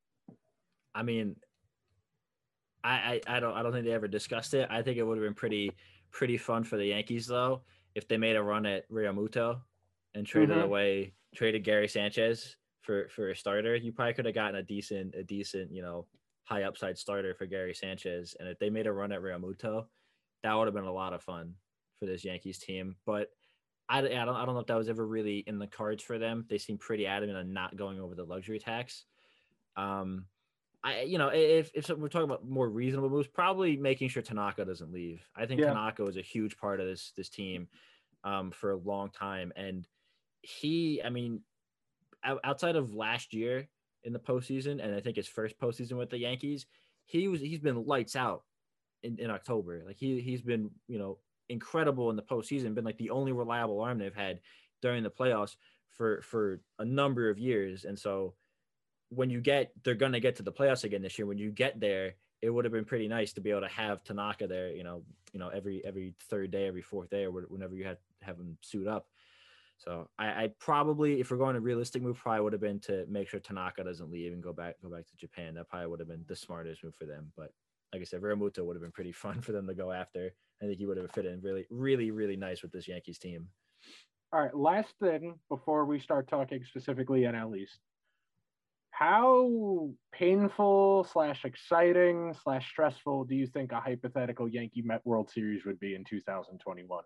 [0.95, 1.36] I mean,
[2.84, 4.68] I, I, I don't I don't think they ever discussed it.
[4.70, 5.72] I think it would have been pretty
[6.11, 7.62] pretty fun for the Yankees though
[7.95, 9.61] if they made a run at Realmuto
[10.14, 10.64] and traded mm-hmm.
[10.64, 13.76] away traded Gary Sanchez for for a starter.
[13.76, 16.07] You probably could have gotten a decent a decent you know
[16.45, 18.36] high upside starter for Gary Sanchez.
[18.38, 19.86] And if they made a run at Realmuto,
[20.43, 21.55] that would have been a lot of fun
[21.99, 22.97] for this Yankees team.
[23.07, 23.28] But
[23.88, 26.18] I, I don't I don't know if that was ever really in the cards for
[26.18, 26.47] them.
[26.49, 29.05] They seem pretty adamant on not going over the luxury tax.
[29.76, 30.26] Um,
[30.85, 34.64] I you know if if we're talking about more reasonable moves, probably making sure Tanaka
[34.64, 35.24] doesn't leave.
[35.37, 35.68] I think yeah.
[35.68, 37.68] Tanaka is a huge part of this this team
[38.24, 39.87] um, for a long time, and
[40.43, 41.41] he I mean
[42.45, 43.68] outside of last year
[44.05, 46.66] in the postseason, and I think his first postseason with the Yankees,
[47.05, 48.43] he was he's been lights out
[49.03, 49.83] in, in October.
[49.87, 51.18] Like he he's been you know
[51.49, 54.41] incredible in the postseason, been like the only reliable arm they've had
[54.80, 55.57] during the playoffs
[55.91, 57.85] for for a number of years.
[57.85, 58.35] And so
[59.14, 61.26] when you get they're gonna get to the playoffs again this year.
[61.26, 64.02] When you get there, it would have been pretty nice to be able to have
[64.04, 64.70] Tanaka there.
[64.70, 65.02] You know,
[65.32, 68.56] you know every every third day, every fourth day, or whenever you had have him
[68.62, 69.06] suit up.
[69.78, 73.04] So I, I probably, if we're going a realistic move, probably would have been to
[73.08, 75.54] make sure Tanaka doesn't leave and go back go back to Japan.
[75.54, 77.32] That probably would have been the smartest move for them.
[77.36, 77.52] But
[77.92, 80.32] like I said, Realmuto would have been pretty fun for them to go after.
[80.62, 83.48] I think he would have fit in really, really, really nice with this Yankees team.
[84.32, 87.80] All right, last thing before we start talking specifically NL East.
[88.93, 95.64] How painful slash exciting slash stressful do you think a hypothetical Yankee Met World Series
[95.64, 97.03] would be in 2021?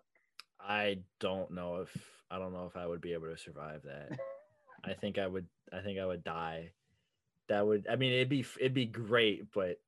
[0.59, 1.89] I don't know if
[2.29, 4.19] I don't know if I would be able to survive that.
[4.83, 5.47] I think I would.
[5.71, 6.71] I think I would die.
[7.47, 7.87] That would.
[7.89, 9.79] I mean, it'd be it'd be great, but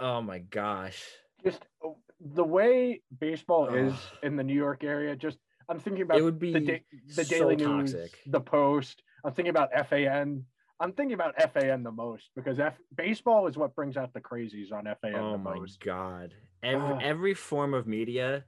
[0.00, 1.02] oh my gosh,
[1.44, 5.14] Just uh, the way baseball is in the New York area.
[5.14, 5.38] Just
[5.68, 6.84] I'm thinking about it would be the da-
[7.14, 8.18] the so Daily News, toxic.
[8.26, 9.02] the Post.
[9.24, 10.44] I'm thinking about FAN.
[10.80, 14.72] I'm thinking about FAN the most because F- baseball is what brings out the crazies
[14.72, 15.56] on FAN Oh the most.
[15.56, 16.98] Oh my god, every Ugh.
[17.02, 17.06] Ah.
[17.06, 18.44] every form of media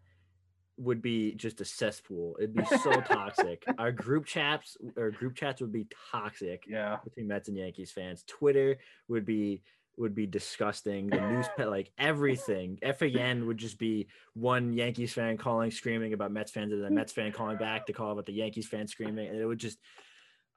[0.78, 2.36] would be just a cesspool.
[2.38, 3.62] It'd be so toxic.
[3.78, 6.64] Our group chats or group chats would be toxic.
[6.66, 6.96] Yeah.
[7.04, 8.24] between Mets and Yankees fans.
[8.26, 8.78] Twitter
[9.08, 9.62] would be
[9.98, 11.08] would be disgusting.
[11.08, 12.78] The news like everything.
[12.96, 17.12] FAN would just be one Yankees fan calling, screaming about Mets fans, and then Mets
[17.12, 19.78] fan calling back to call about the Yankees fan screaming, and it would just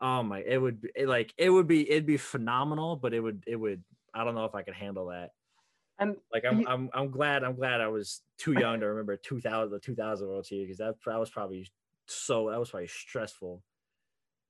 [0.06, 3.20] oh my it would be it, like it would be it'd be phenomenal, but it
[3.22, 3.84] would it would
[4.14, 5.32] I don't know if I could handle that.
[6.00, 9.72] And Like I'm I'm I'm glad I'm glad I was too young to remember 2000
[9.72, 11.68] the 2000 World Series because that that was probably
[12.08, 13.64] so that was probably stressful.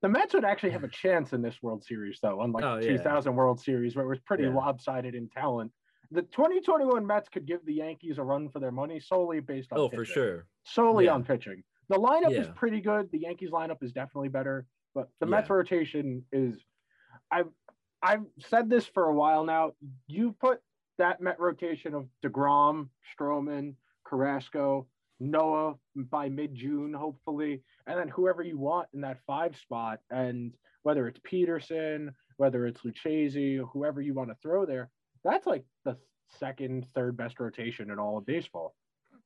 [0.02, 2.80] the Mets would actually have a chance in this World Series, though, unlike Oh, the
[2.80, 2.86] yeah.
[2.86, 4.50] 2000 World Series, where it was pretty Yeah.
[4.50, 5.72] lopsided in talent.
[6.12, 9.84] The 2021 Mets could give the Yankees a run for their money solely based on
[9.84, 10.48] Oh, for sure.
[10.66, 11.10] solely Yeah.
[11.10, 11.64] on pitching.
[11.90, 13.10] The lineup is pretty good.
[13.12, 15.32] The Yankees lineup is definitely better, but the Yeah.
[15.32, 16.58] Mets rotation is.
[17.32, 17.50] I've
[18.02, 19.74] I've said this for a while now.
[20.08, 20.62] You put
[20.98, 23.76] that Met rotation of Degrom, Stroman,
[24.06, 24.88] Carrasco,
[25.20, 30.54] Noah by mid June, hopefully, and then whoever you want in that five spot, and
[30.84, 34.90] whether it's Peterson, whether it's Lucchesi, whoever you want to throw there,
[35.24, 35.98] that's like the
[36.30, 38.76] second, third best rotation in all of baseball.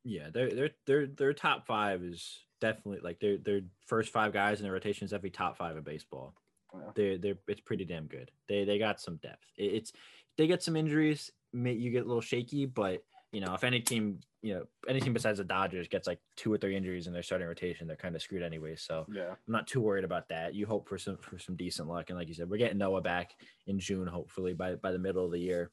[0.03, 4.60] Yeah, their their their their top five is definitely like their their first five guys
[4.60, 6.34] in the rotation is every top five in baseball.
[6.95, 8.32] They're they're it's pretty damn good.
[8.47, 9.45] They they got some depth.
[9.57, 9.93] It, it's
[10.38, 13.80] they get some injuries, may, you get a little shaky, but you know if any
[13.80, 17.14] team you know any team besides the Dodgers gets like two or three injuries in
[17.14, 18.76] their starting rotation, they're kind of screwed anyway.
[18.76, 19.32] So Yeah.
[19.32, 20.53] I'm not too worried about that.
[20.53, 23.01] You hope for some for some decent luck, and like you said, we're getting Noah
[23.01, 23.32] back
[23.68, 25.72] in June, hopefully by by the middle of the year,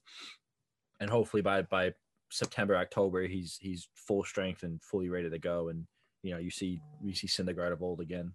[1.00, 1.92] and hopefully by by
[2.30, 5.86] September October he's he's full strength and fully ready to go, and
[6.22, 8.32] you know you see you see Syndergaard of old again.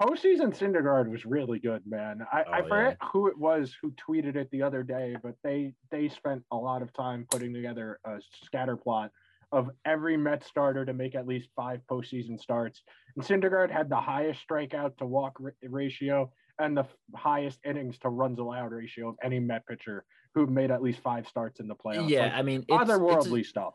[0.00, 2.20] postseason Syndergaard was really good, man.
[2.32, 5.74] I, I Oh, forget who it was who tweeted it the other day, but they
[5.90, 9.10] they spent a lot of time putting together a scatter plot
[9.52, 12.82] of every Met starter to make at least five postseason starts.
[13.14, 17.96] And Syndergaard had the highest strikeout to walk ra- ratio and the f- highest innings
[17.98, 21.68] to runs allowed ratio of any Met pitcher who made at least five starts in
[21.68, 22.08] the playoffs.
[22.08, 23.74] yeah, Like, I mean, it's, it's otherworldly stuff.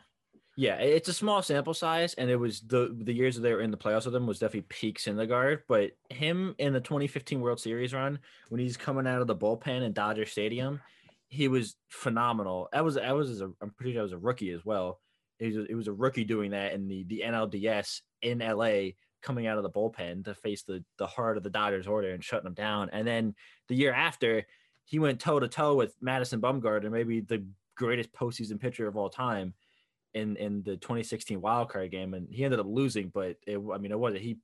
[0.60, 3.62] Yeah, it's a small sample size, and it was the the years that they were
[3.62, 5.62] in the playoffs with him was definitely peak Syndergaard.
[5.70, 9.84] But him in the 2015 World Series run, when he's coming out of the bullpen
[9.84, 10.82] in Dodger Stadium,
[11.30, 12.68] he was phenomenal.
[12.74, 14.99] I was I was a, I'm pretty sure I was a rookie as well.
[15.39, 19.47] It was it was a rookie doing that in the the NLDS in LA, coming
[19.47, 22.43] out of the bullpen to face the the heart of the Dodgers order and shutting
[22.43, 22.89] them down.
[22.91, 23.34] And then
[23.70, 24.45] the year after,
[24.84, 27.45] he went toe to toe with Madison Bumgarner, maybe the
[27.78, 29.53] greatest postseason pitcher of all time
[30.14, 33.10] in in the 2016 wild card game, and he ended up losing.
[33.10, 34.38] But it, I mean, it wasn't he.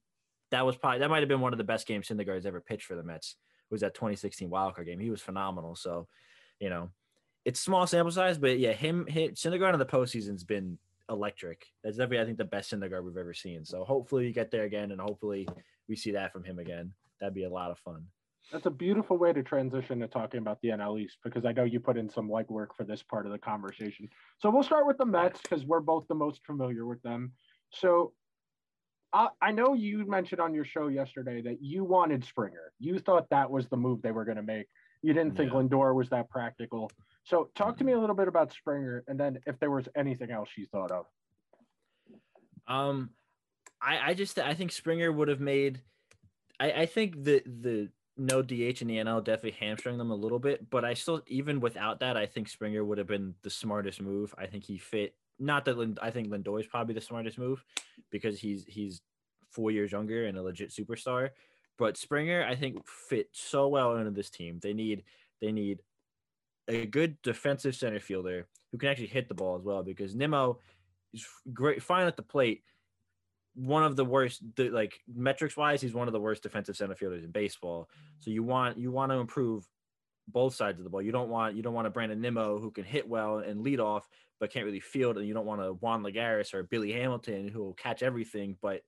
[0.52, 2.86] That was probably that might have been one of the best games Syndergaard's ever pitched
[2.86, 3.36] for the Mets.
[3.72, 5.00] Was that 2016 wild card game?
[5.00, 5.76] He was phenomenal.
[5.76, 6.08] So,
[6.60, 6.92] you know,
[7.46, 10.78] it's small sample size, but yeah, him, him Syndergaard in the postseason's been
[11.10, 11.66] electric.
[11.84, 13.66] That's definitely I think the best Syndergaard we've ever seen.
[13.66, 15.48] So hopefully you get there again, and hopefully
[15.88, 16.94] we see that from him again.
[17.20, 18.06] That'd be a lot of fun.
[18.52, 21.64] That's a beautiful way to transition to talking about the NL East because I know
[21.64, 24.08] you put in some legwork for this part of the conversation.
[24.40, 27.32] So we'll start with the Mets because we're both the most familiar with them.
[27.72, 28.14] So
[29.12, 32.72] I, I know you mentioned on your show yesterday that you wanted Springer.
[32.80, 34.68] You thought that was the move they were going to make.
[35.02, 35.60] You didn't think Yeah.
[35.60, 36.92] Lindor was that practical.
[37.24, 40.32] So talk to me a little bit about Springer and then if there was anything
[40.32, 41.06] else you thought of.
[42.68, 43.12] Um,
[43.82, 45.82] I I just I think Springer would have made.
[46.60, 50.40] I I think the the no DH in the NL definitely hamstring them a little
[50.40, 54.02] bit, but I still even without that, I think Springer would have been the smartest
[54.02, 54.34] move.
[54.38, 55.16] I think he fit.
[55.38, 57.64] Not that Lind, I think Lindor is probably the smartest move
[58.10, 59.02] because he's he's
[59.50, 61.32] four years younger and a legit superstar.
[61.78, 64.60] But Springer, I think, fit so well into this team.
[64.62, 65.04] They need
[65.42, 65.82] they need
[66.68, 70.60] a good defensive center fielder who can actually hit the ball as well because Nimmo
[71.14, 72.64] is great, fine at the plate,
[73.56, 77.24] one of the worst, like metrics wise, he's one of the worst defensive center fielders
[77.24, 77.90] in baseball.
[78.20, 79.68] So you want you want to improve
[80.28, 81.02] both sides of the ball.
[81.02, 83.80] You don't want you don't want a Brandon Nimmo who can hit well and lead
[83.80, 84.08] off,
[84.40, 87.64] but can't really field, and you don't want a Juan Lagares or Billy Hamilton who
[87.64, 88.82] will catch everything but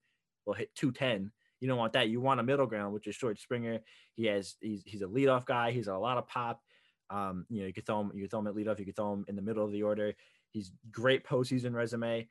[0.46, 1.32] will hit 210.
[1.60, 2.10] You don't want that.
[2.10, 3.80] You want a middle ground, which is George Springer.
[4.14, 5.72] He has he's he's a leadoff guy.
[5.72, 6.62] He's a lot of pop.
[7.10, 8.96] Um, you know, you could throw him, you could throw him at leadoff, you could
[8.96, 10.14] throw him in the middle of the order.
[10.52, 12.28] He's great postseason resume.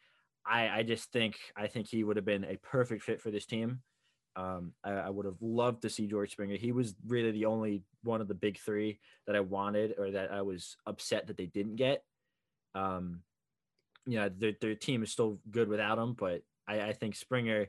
[0.49, 3.47] I, I just think I think he would have been a perfect fit for this
[3.47, 3.81] team.
[4.37, 6.57] Um, I, I, would have loved to see George Springer.
[6.57, 10.31] He was really the only one of the big three that I wanted or that
[10.31, 12.05] I was upset that they didn't get.
[12.75, 13.23] Um,
[14.05, 17.69] you know, their, their team is still good without him, but I, I think Springer,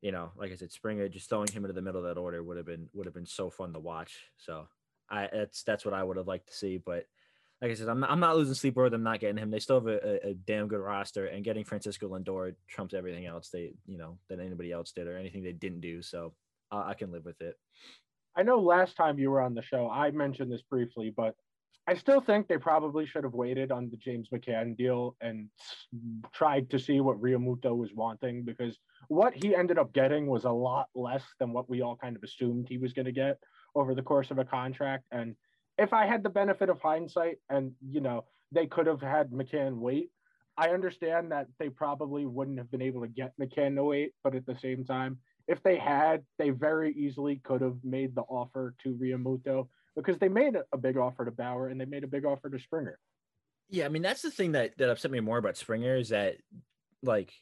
[0.00, 2.44] you know, like I said, Springer just throwing him into the middle of that order
[2.44, 4.14] would have been would have been so fun to watch.
[4.36, 4.68] So
[5.10, 6.78] I that's that's what I would have liked to see.
[6.78, 7.06] But
[7.60, 9.50] like I said, I'm not, I'm not losing sleep over them not getting him.
[9.50, 13.26] They still have a, a, a, damn good roster, and getting Francisco Lindor trumps everything
[13.26, 16.02] else they you know that anybody else did or anything they didn't do.
[16.02, 16.34] So
[16.70, 17.56] uh, I can live with it.
[18.36, 21.34] I know last time you were on the show, I mentioned this briefly, but
[21.88, 25.48] I still think they probably should have waited on the James McCann deal and
[26.34, 28.78] tried to see what Realmuto was wanting because
[29.08, 32.22] what he ended up getting was a lot less than what we all kind of
[32.22, 33.38] assumed he was going to get
[33.74, 35.04] over the course of a contract.
[35.10, 35.34] And
[35.78, 39.76] if I had the benefit of hindsight and, you know, they could have had McCann
[39.78, 40.10] wait,
[40.56, 44.12] I understand that they probably wouldn't have been able to get McCann to wait.
[44.24, 48.22] But at the same time, if they had, they very easily could have made the
[48.22, 52.08] offer to Realmuto because they made a big offer to Bauer and they made a
[52.08, 52.98] big offer to Springer.
[53.70, 56.36] Yeah, I mean that's the thing that that upset me more about Springer is that
[57.02, 57.32] like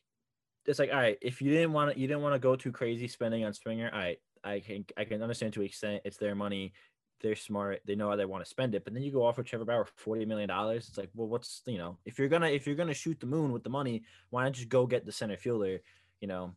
[0.64, 2.72] it's like all right, if you didn't want to you didn't want to go too
[2.72, 6.72] crazy spending on Springer, right, I can I can understand to extent it's their money.
[7.20, 7.80] They're smart.
[7.84, 8.84] They know how they want to spend it.
[8.84, 10.88] But then you go offer Trevor Bauer forty million dollars.
[10.88, 13.52] It's like, well, what's you know, if you're gonna if you're gonna shoot the moon
[13.52, 15.80] with the money, why not just go get the center fielder?
[16.20, 16.54] You know,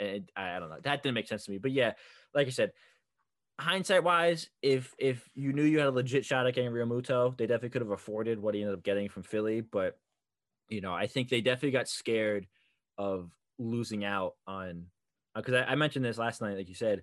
[0.00, 0.78] and I, I don't know.
[0.82, 1.58] That didn't make sense to me.
[1.58, 1.92] But yeah,
[2.34, 2.72] like I said,
[3.58, 7.46] hindsight wise, if if you knew you had a legit shot at getting Realmuto, they
[7.46, 9.60] definitely could have afforded what he ended up getting from Philly.
[9.60, 9.98] But
[10.68, 12.46] you know, I think they definitely got scared
[12.96, 14.86] of losing out on
[15.34, 17.02] because uh, I, I, mentioned this last night, like you said.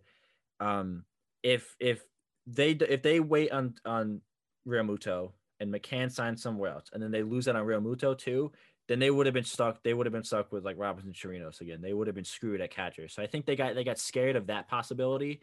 [0.60, 1.04] Um,
[1.44, 2.02] if if
[2.48, 4.22] they if they wait on on
[4.68, 8.52] Realmuto and McCann signs somewhere else, and then they lose out on Realmuto too,
[8.88, 9.84] then they would have been stuck.
[9.84, 11.82] They would have been stuck with like Robinson Chirinos again.
[11.82, 13.08] They would have been screwed at catcher.
[13.08, 15.42] So I think they got they got scared of that possibility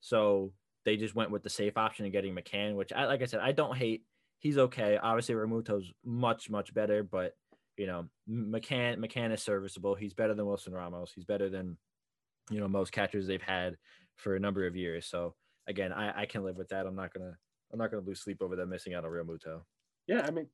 [0.00, 0.52] so
[0.84, 3.40] they just went with the safe option of getting McCann, which I like I said,
[3.40, 4.04] I don't hate.
[4.38, 4.98] He's okay.
[5.00, 7.36] Obviously, Realmuto's much, much better, but
[7.76, 9.94] you know, McCann McCann is serviceable.
[9.94, 11.12] He's better than Wilson Ramos.
[11.14, 11.76] He's better than
[12.50, 13.76] you know most catchers they've had
[14.16, 15.06] for a number of years.
[15.06, 15.34] So
[15.70, 16.86] again, I, I can live with that.
[16.86, 17.36] I'm not gonna
[17.72, 19.62] I'm not gonna lose sleep over them missing out on Realmuto.
[20.06, 20.48] Yeah, I mean,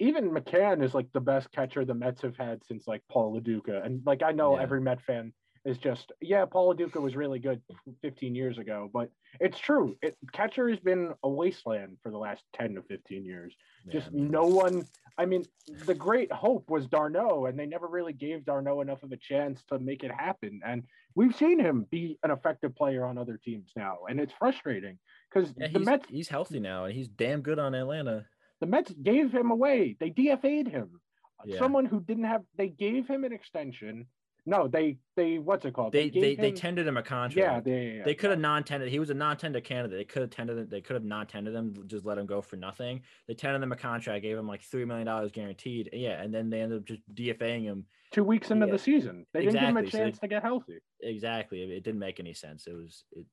[0.00, 3.40] even McCann is like the best catcher the Mets have had since like Paul Lo
[3.40, 4.62] Duca, and like I know yeah.
[4.62, 5.32] every Met fan
[5.66, 7.60] is just yeah, Paul Lo Duca was really good
[8.00, 9.10] 15 years ago, but
[9.40, 9.96] it's true.
[10.00, 13.52] It, catcher has been a wasteland for the last 10 to 15 years.
[13.84, 14.86] Yeah, just I mean, no one.
[15.18, 15.44] I mean,
[15.84, 19.62] the great hope was d'Arnaud, and they never really gave d'Arnaud enough of a chance
[19.68, 20.60] to make it happen.
[20.64, 20.84] And
[21.16, 24.98] we've seen him be an effective player on other teams now, and it's frustrating
[25.28, 26.08] because yeah, the Mets.
[26.08, 28.24] He's healthy now, and he's damn good on Atlanta.
[28.60, 29.96] The Mets gave him away.
[29.98, 31.00] They DFA'd him.
[31.44, 31.58] Yeah.
[31.58, 32.42] Someone who didn't have.
[32.56, 34.06] They gave him an extension
[34.46, 35.92] no, they they what's it called?
[35.92, 36.40] They they they, him...
[36.40, 37.36] they tendered him a contract.
[37.36, 38.88] Yeah, they yeah, they could have non-tendered.
[38.88, 39.98] He was a non-tender candidate.
[39.98, 40.70] They could have tendered.
[40.70, 43.02] They could have non-tendered him, just let him go for nothing.
[43.26, 45.90] They tendered him a contract, gave him like three million dollars guaranteed.
[45.92, 48.72] Yeah, and then they ended up just DFAing him two weeks into yeah.
[48.72, 49.26] the season.
[49.32, 49.60] They exactly.
[49.60, 50.78] didn't give him a chance so they, to get healthy.
[51.02, 51.62] Exactly.
[51.62, 52.66] It, it didn't make any sense.
[52.68, 53.26] It was it.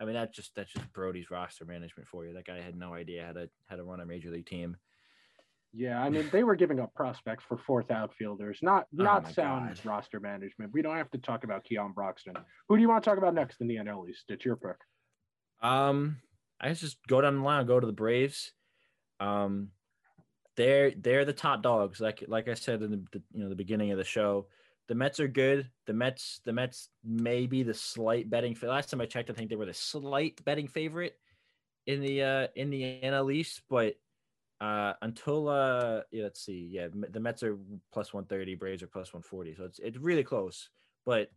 [0.00, 2.32] I mean, that just that's just Brodie's roster management for you.
[2.32, 4.76] That guy had no idea how to how to run a major league team.
[5.72, 9.32] Yeah, I mean they were giving up prospects for fourth outfielders, not oh not oh
[9.32, 9.86] sound God.
[9.86, 10.72] roster management.
[10.72, 12.34] We don't have to talk about Keon Broxton.
[12.68, 14.24] Who do you want to talk about next in the NL East?
[14.28, 14.76] It's your pick.
[15.62, 16.16] Um,
[16.60, 18.52] I just go down the line, go to the Braves.
[19.20, 19.68] Um,
[20.56, 22.00] they're they're the top dogs.
[22.00, 24.46] Like like I said in the, the you know the beginning of the show,
[24.88, 25.70] the Mets are good.
[25.86, 28.56] The Mets the Mets may be the slight betting.
[28.60, 31.16] Last time I checked, I think they were the slight betting favorite
[31.86, 33.94] in the uh in the NL East, but
[34.60, 37.56] uh, until uh, yeah, let's see, yeah, the Mets are
[37.92, 40.68] plus one thirty, Braves are plus one forty, so it's it's really close.
[41.06, 41.30] But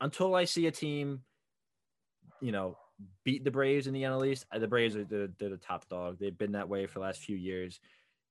[0.00, 1.22] until I see a team,
[2.40, 2.76] you know,
[3.24, 5.88] beat the Braves in the NL East, uh, the Braves are the, they're the top
[5.88, 6.18] dog.
[6.18, 7.80] They've been that way for the last few years.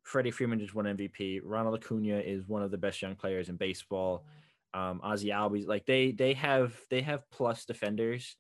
[0.04, 1.42] Freddie Freeman just won MVP.
[1.44, 4.26] Ronald Acuna is one of the best young players in baseball.
[4.74, 8.38] Um, Ozzy Albies, like they they have they have plus defenders.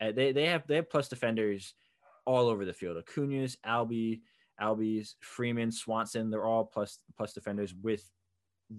[0.00, 1.74] Uh, they they have they have plus defenders
[2.24, 2.96] all over the field.
[2.96, 4.20] Acuna's, Albie,
[4.60, 8.08] Albies, Freeman, Swanson, they're all plus plus defenders with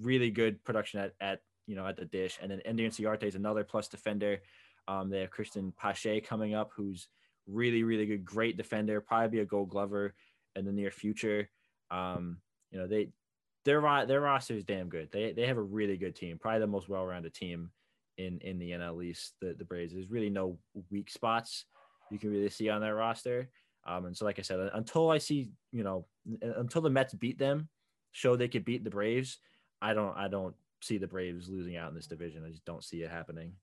[0.02, 2.38] really good production at, at you know, at the dish.
[2.42, 4.42] And then Ender Inciarte is another plus defender.
[4.88, 7.08] Um, they have Cristian Pache coming up, who's
[7.48, 10.16] really, really good, great defender, probably be a Gold Glover
[10.56, 11.50] in the near future.
[11.92, 12.38] Um,
[12.72, 13.10] you know, they
[13.66, 15.10] their their roster is damn good.
[15.12, 17.72] They they have a really good team, probably the most well-rounded team
[18.18, 19.34] in in the NL East.
[19.42, 19.94] The the Braves.
[19.94, 20.58] There's really no
[20.90, 21.66] weak spots
[22.10, 23.50] you can really see on their roster.
[23.90, 26.06] Um, and so, like I said, until I see, you know,
[26.42, 27.68] until the Mets beat them,
[28.12, 29.40] show they could beat the Braves,
[29.82, 32.44] I don't, I don't see the Braves losing out in this division.
[32.46, 33.54] I just don't see it happening.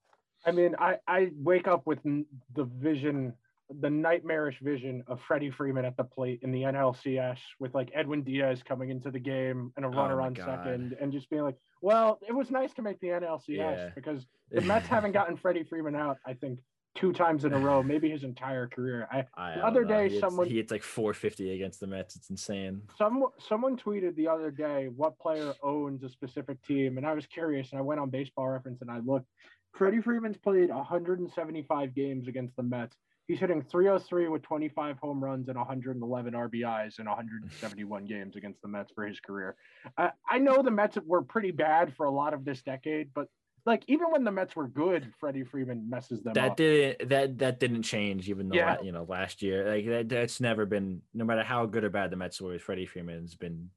[0.44, 3.34] I mean, I I wake up with the vision
[3.80, 8.22] the nightmarish vision of Freddie Freeman at the plate in the NLCS with like Edwin
[8.22, 10.46] Diaz coming into the game and a runner Oh on God.
[10.46, 13.88] second and just being like, well, it was nice to make the NLCS Yeah.
[13.96, 16.60] because the Mets haven't gotten Freddie Freeman out, I think,
[16.96, 19.06] two times in a row, maybe his entire career.
[19.12, 19.88] I I, The other know.
[19.88, 22.16] day he hits, someone- he hits like 450 against the Mets.
[22.16, 22.82] It's insane.
[22.98, 27.26] some someone tweeted the other day what player owns a specific team, and I was
[27.26, 29.26] curious, and I went on Baseball Reference and I looked.
[29.74, 32.96] Freddie Freeman's played 175 games against the Mets.
[33.28, 38.68] He's hitting 303 with 25 home runs and 111 RBIs in 171 games against the
[38.68, 39.56] Mets for his career.
[39.98, 43.26] I, I know the Mets were pretty bad for a lot of this decade, but
[43.66, 46.56] like even when the Mets were good, Freddie Freeman messes them That up.
[46.56, 48.80] didn't that that didn't change even though Yeah.
[48.80, 52.10] you know last year like that that's never been no matter how good or bad
[52.10, 52.58] the Mets were.
[52.58, 53.70] Freddie Freeman's been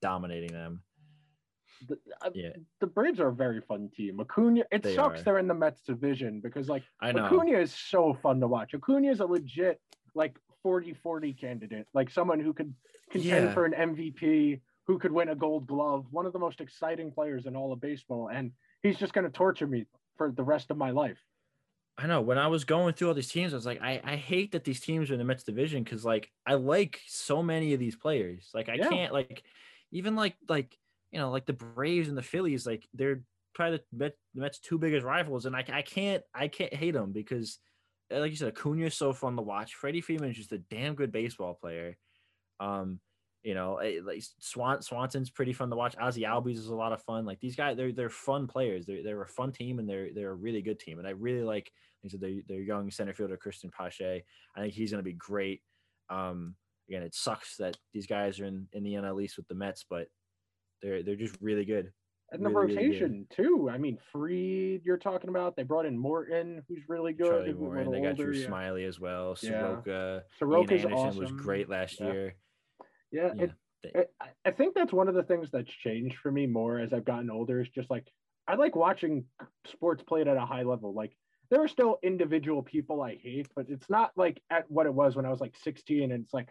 [0.00, 0.82] dominating them.
[1.86, 2.50] The, uh, Yeah.
[2.80, 4.18] the Braves are a very fun team.
[4.18, 5.22] Acuna, it They sucks are.
[5.24, 7.26] they're in the Mets division because like I know.
[7.26, 8.74] Acuna is so fun to watch.
[8.74, 9.80] Acuna is a legit
[10.14, 12.74] like 40-40 candidate, like someone who could
[13.10, 13.54] contend Yeah.
[13.54, 17.46] for an MVP, who could win a Gold Glove, one of the most exciting players
[17.46, 18.50] in all of baseball, and
[18.82, 21.18] he's just going to torture me for the rest of my life.
[21.96, 24.16] I know when I was going through all these teams, I was like, I, I
[24.16, 27.74] hate that these teams are in the Mets division because like I like so many
[27.74, 28.50] of these players.
[28.54, 28.88] Like I Yeah.
[28.88, 29.42] can't like
[29.90, 30.76] even like like
[31.10, 33.22] you know like the Braves and the Phillies, like they're
[33.52, 36.92] probably the Mets, the Mets two biggest rivals, and I, I can't I can't hate
[36.92, 37.58] them because
[38.10, 39.74] like you said, Acuna is so fun to watch.
[39.74, 41.98] Freddie Freeman is just a damn good baseball player.
[42.60, 43.00] Um,
[43.44, 45.96] you know, eh, like Swan Swanson's pretty fun to watch.
[45.96, 47.24] Ozzy Albies is a lot of fun.
[47.24, 48.84] Like these guys, they're they're fun players.
[48.86, 50.98] They're they're a fun team and they're they're a really good team.
[50.98, 51.70] And I really like
[52.06, 54.24] said, their their young center fielder Cristian Pache.
[54.56, 55.62] I think he's gonna be great.
[56.10, 56.56] Um,
[56.88, 59.84] again, it sucks that these guys are in in the NL East with the Mets,
[59.88, 60.08] but
[60.82, 61.92] they're they're just really good.
[62.30, 63.70] And the Really, really rotation too.
[63.72, 65.56] I mean, Fried, you're talking about.
[65.56, 67.28] They brought in Morton, who's really good.
[67.30, 68.48] Charlie Warren, they got older, Drew yeah.
[68.48, 69.34] Smyly as well.
[69.42, 69.50] Yeah.
[69.50, 71.20] Soroka, Soroka's Ian Anderson awesome.
[71.20, 72.12] was great last Yeah.
[72.12, 72.34] year.
[73.10, 74.12] Yeah, Yeah, it,
[74.44, 77.30] I- think that's one of the things that's changed for me more as I've gotten
[77.30, 77.60] older.
[77.60, 78.06] Is just like
[78.46, 79.24] I like watching
[79.66, 80.92] sports played at a high level.
[80.94, 81.16] Like
[81.50, 85.16] there are still individual people I hate, but it's not like at what it was
[85.16, 86.48] when I was like 16 and it's like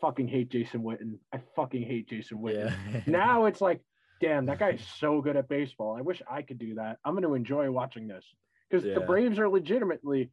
[0.00, 1.18] fucking hate Jason Witten.
[1.32, 2.72] I fucking hate Jason Witten.
[2.92, 3.00] Yeah.
[3.06, 3.80] now it's like,
[4.20, 5.96] damn, that guy's so good at baseball.
[5.96, 6.98] I wish I could do that.
[7.04, 8.24] I'm going to enjoy watching this
[8.68, 10.30] because the Braves are legitimately,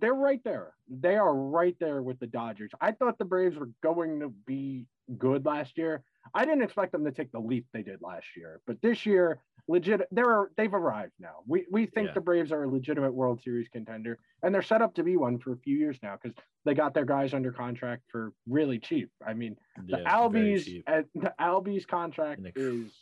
[0.00, 0.72] they're right there.
[0.88, 2.70] They are right there with the Dodgers.
[2.80, 4.86] I thought the Braves were going to be
[5.18, 6.02] good last year.
[6.34, 9.40] I didn't expect them to take the leap they did last year, but this year,
[9.68, 11.36] legit, they're they've arrived now.
[11.46, 12.14] We we think Yeah.
[12.14, 15.38] the Braves are a legitimate World Series contender, and they're set up to be one
[15.38, 19.10] for a few years now because they got their guys under contract for really cheap.
[19.24, 20.84] I mean, the Yeah, Albies
[21.14, 22.92] the Albies contract the- is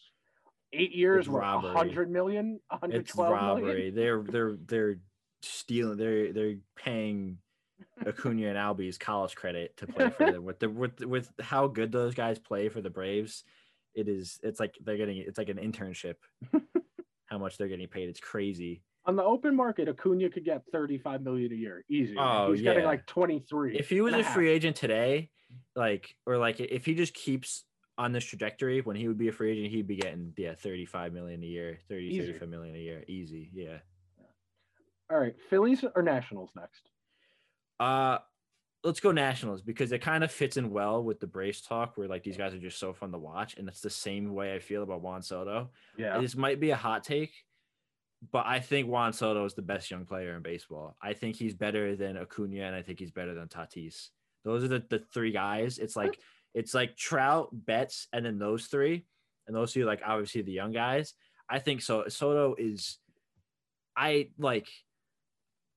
[0.74, 1.72] eight years, robbery.
[1.72, 3.64] 100 million, It's 112 million?
[3.64, 3.90] robbery.
[3.90, 4.96] They're they're they're
[5.42, 5.96] stealing.
[5.96, 7.38] They're they're paying
[8.06, 10.44] Acuna and Albies college credit to play for them.
[10.44, 13.44] With the with with how good those guys play for the Braves,
[13.94, 14.38] it is.
[14.42, 15.18] It's like they're getting.
[15.18, 16.16] It's like an internship.
[17.26, 18.08] how much they're getting paid?
[18.08, 18.82] It's crazy.
[19.06, 22.14] On the open market, Acuna could get 35 million a year, easy.
[22.18, 22.88] Oh, He's getting yeah.
[22.88, 23.76] like 23.
[23.78, 24.32] If he was a half.
[24.32, 25.30] free agent today,
[25.76, 27.64] like or like if he just keeps
[27.98, 31.12] on this trajectory, when he would be a free agent, he'd be getting yeah 35
[31.12, 32.26] million a year, 30, Easy.
[32.32, 33.50] 35 million a year, easy.
[33.52, 33.78] Yeah.
[35.10, 36.88] All right, Phillies or Nationals next?
[37.80, 38.18] Uh
[38.84, 42.06] let's go Nationals because it kind of fits in well with the Braves talk where
[42.06, 43.56] like these guys are just so fun to watch.
[43.56, 45.70] And it's the same way I feel about Juan Soto.
[45.96, 46.20] Yeah.
[46.20, 47.32] This might be a hot take,
[48.30, 50.96] but I think Juan Soto is the best young player in baseball.
[51.00, 54.10] I think he's better than Acuna and I think he's better than Tatis.
[54.44, 55.78] Those are the, the three guys.
[55.78, 56.18] It's like
[56.52, 59.06] it's like Trout, Betts, and then those three.
[59.46, 61.14] And those two, like obviously the young guys.
[61.48, 62.08] I think so.
[62.08, 62.98] Soto is
[63.96, 64.68] I like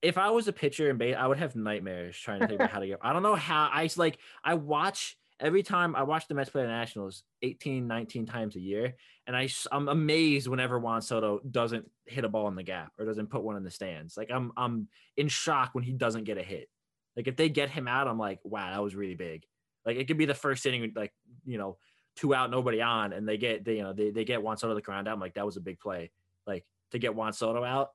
[0.01, 2.71] if I was a pitcher in base, I would have nightmares trying to think about
[2.71, 2.99] how to get.
[3.01, 4.19] I don't know how I like.
[4.43, 8.59] I watch every time I watch the Mets play the Nationals 18, 19 times a
[8.59, 8.95] year,
[9.25, 13.05] and I I'm amazed whenever Juan Soto doesn't hit a ball in the gap or
[13.05, 14.17] doesn't put one in the stands.
[14.17, 16.69] Like I'm I'm in shock when he doesn't get a hit.
[17.15, 19.45] Like if they get him out, I'm like, wow, that was really big.
[19.85, 21.13] Like it could be the first inning, like
[21.45, 21.77] you know,
[22.15, 24.73] two out, nobody on, and they get they you know they, they get Juan Soto
[24.73, 25.13] to the ground out.
[25.13, 26.11] I'm like, that was a big play.
[26.45, 27.89] Like to get Juan Soto out.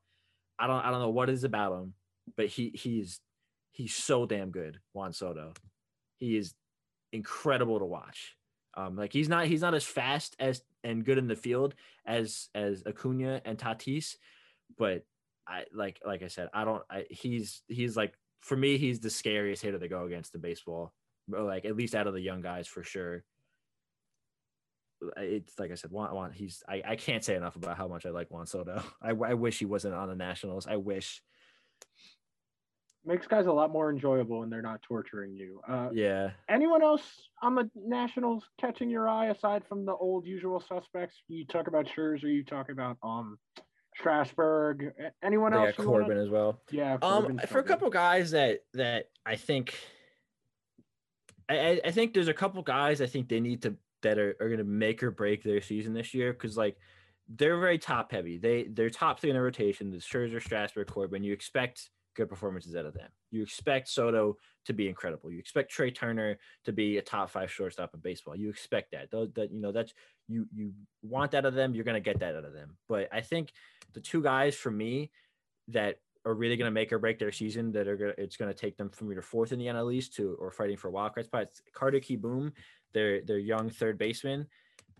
[0.63, 1.95] I don't I don't know what is about him,
[2.37, 3.19] but he he's
[3.73, 5.55] he's so damn good, Juan Soto.
[6.19, 6.55] He is
[7.13, 8.37] incredible to watch.
[8.75, 11.75] Um, like he's not he's not as fast as and good in the field
[12.07, 14.15] as as Acuna and Tatis,
[14.79, 15.05] but
[15.49, 16.85] I like like I said, I don't.
[16.89, 20.93] I, he's he's like for me, he's the scariest hitter to go against in baseball.
[21.33, 23.25] Or like at least out of the young guys for sure.
[25.17, 28.07] It's like I said, Juan, Juan he's I, I can't say enough about how much
[28.07, 28.83] I like Juan Soto.
[29.03, 30.67] I, I wish he wasn't on the Nationals.
[30.67, 31.23] I wish
[33.05, 35.61] makes guys a lot more enjoyable when they're not torturing you.
[35.69, 36.31] Uh, yeah.
[36.49, 37.03] Anyone else
[37.43, 41.17] on the Nationals catching your eye aside from the old usual suspects?
[41.29, 43.39] You talk about Scherzer, you talk about um
[43.97, 44.93] Strasburg.
[45.23, 45.75] Anyone else?
[45.79, 46.23] Yeah, Corbin wanna...
[46.23, 46.61] as well.
[46.71, 46.99] Yeah.
[47.03, 49.79] Um, for a couple guys that that I think,
[51.49, 54.49] I I think there's a couple guys I think they need to that are, are
[54.49, 56.77] going to make or break their season this year because like
[57.29, 58.39] they're very top heavy.
[58.39, 59.91] They they're top three in the rotation.
[59.91, 61.25] The Scherzer, Strasburg, Corbin.
[61.25, 63.09] You expect good performances out of them.
[63.31, 64.37] You expect Soto
[64.67, 65.31] to be incredible.
[65.31, 68.37] You expect Trea Turner to be a top five shortstop in baseball.
[68.37, 69.11] You expect that.
[69.11, 69.95] That you know that's
[70.29, 70.73] you you
[71.03, 71.75] want that out of them.
[71.75, 72.77] You're gonna get that out of them.
[72.89, 73.53] But I think
[73.93, 75.11] the two guys for me
[75.69, 78.77] that are really gonna make or break their season that are gonna it's gonna take
[78.77, 81.63] them from either fourth in the NL East to or fighting for wild card spots.
[81.73, 82.53] Carter Kieboom,
[82.93, 84.47] their their young third baseman.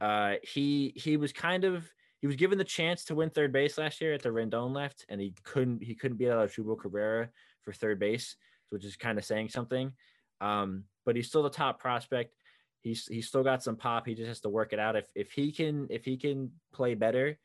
[0.01, 1.89] Uh, he he was kind of
[2.21, 5.05] he was given the chance to win third base last year at the Rendon left,
[5.09, 7.29] and he couldn't he couldn't beat out Asdrubal Cabrera
[7.63, 8.37] for third base,
[8.71, 9.93] which is kind of saying something.
[10.41, 12.35] Um, but he's still the top prospect.
[12.81, 14.07] He's he's still got some pop.
[14.07, 14.97] He just has to work it out.
[14.97, 17.39] If if he can if he can play better,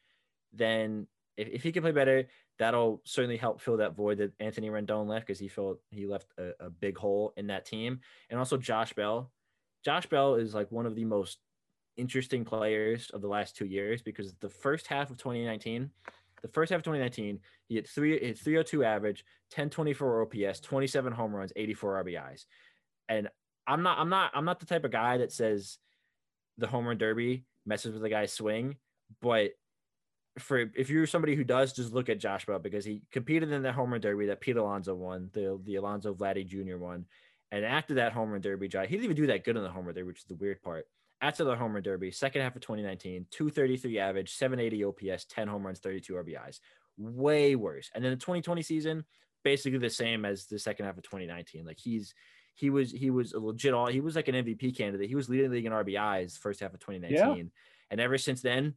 [0.54, 2.28] then if, if he can play better,
[2.60, 6.28] that'll certainly help fill that void that Anthony Rendon left because he felt he left
[6.38, 8.00] a, a big hole in that team.
[8.30, 9.32] And also Josh Bell.
[9.88, 11.38] Josh Bell is like one of the most
[11.96, 15.90] interesting players of the last two years because the first half of 2019,
[16.42, 19.24] the first half of 2019, he had three hit 302 average,
[19.56, 22.44] 1024 OPS, 27 home runs, 84 RBIs.
[23.08, 23.30] And
[23.66, 25.78] I'm not I'm not I'm not the type of guy that says
[26.58, 28.76] the home run derby messes with the guy's swing,
[29.22, 29.52] but
[30.38, 33.64] for if you're somebody who does just look at Josh Bell because he competed in
[33.64, 36.76] the home run derby that Pete Alonso won, the the Alonso Vladdy Jr.
[36.76, 37.06] won.
[37.52, 39.86] And after that home run derby, he didn't even do that good in the home
[39.86, 40.86] run derby, which is the weird part
[41.22, 45.66] after the home run derby, second half of 2019, 233 average, 780 OPS, 10 home
[45.66, 46.60] runs, 32 RBIs.
[46.98, 47.90] Way worse.
[47.94, 49.04] And then the 2020 season,
[49.44, 51.66] basically the same as the second half of 2019.
[51.66, 52.14] Like he's
[52.56, 55.08] he was he was a legit all he was like an MVP candidate.
[55.08, 57.38] He was leading the league in RBIs first half of 2019.
[57.38, 57.44] Yeah.
[57.92, 58.76] And ever since then,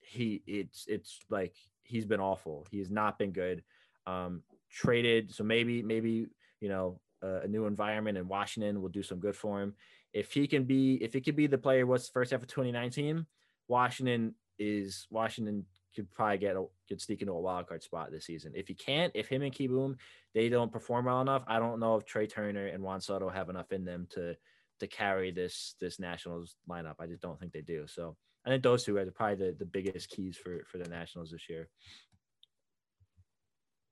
[0.00, 2.66] he it's it's like he's been awful.
[2.70, 3.62] He has not been good.
[4.06, 6.26] Um traded, so maybe maybe
[6.60, 9.74] you know a new environment in Washington will do some good for him
[10.12, 13.26] if he can be if he could be the player what's first half of 2019,
[13.68, 15.64] Washington is Washington
[15.94, 18.52] could probably get a, could sneak into a wild card spot this season.
[18.54, 19.96] If he can't, if him and Kieboom
[20.34, 23.48] they don't perform well enough, I don't know if Trea Turner and Juan Soto have
[23.48, 24.36] enough in them to
[24.80, 26.96] to carry this this Nationals lineup.
[26.98, 27.86] I just don't think they do.
[27.86, 31.30] So I think those two are probably the, the biggest keys for for the Nationals
[31.30, 31.68] this year.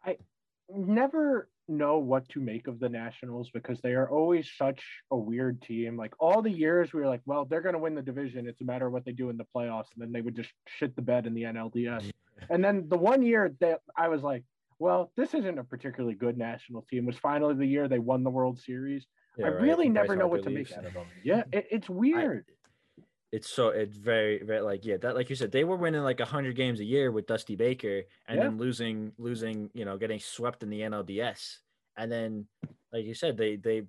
[0.04, 0.16] I
[0.68, 5.60] never know what to make of the Nationals because they are always such a weird
[5.62, 5.96] team.
[5.96, 8.48] Like all the years we were like, well, they're going to win the division.
[8.48, 9.86] It's a matter of what they do in the playoffs.
[9.94, 12.10] And then they would just shit the bed in the NLDS.
[12.50, 14.44] and then the one year that I was like,
[14.78, 18.30] well, this isn't a particularly good national team was finally the year they won the
[18.30, 19.06] World Series.
[19.36, 21.06] Yeah, I really never know what to make out of them.
[21.22, 22.44] Yeah, it, it's weird.
[22.48, 22.52] I,
[23.30, 26.18] it's so it's very very like yeah that like you said they were winning like
[26.18, 28.44] 100 games a year with dusty baker and yeah.
[28.44, 31.58] then losing losing you know getting swept in the nlds
[31.98, 32.46] and then
[32.92, 33.82] like you said they they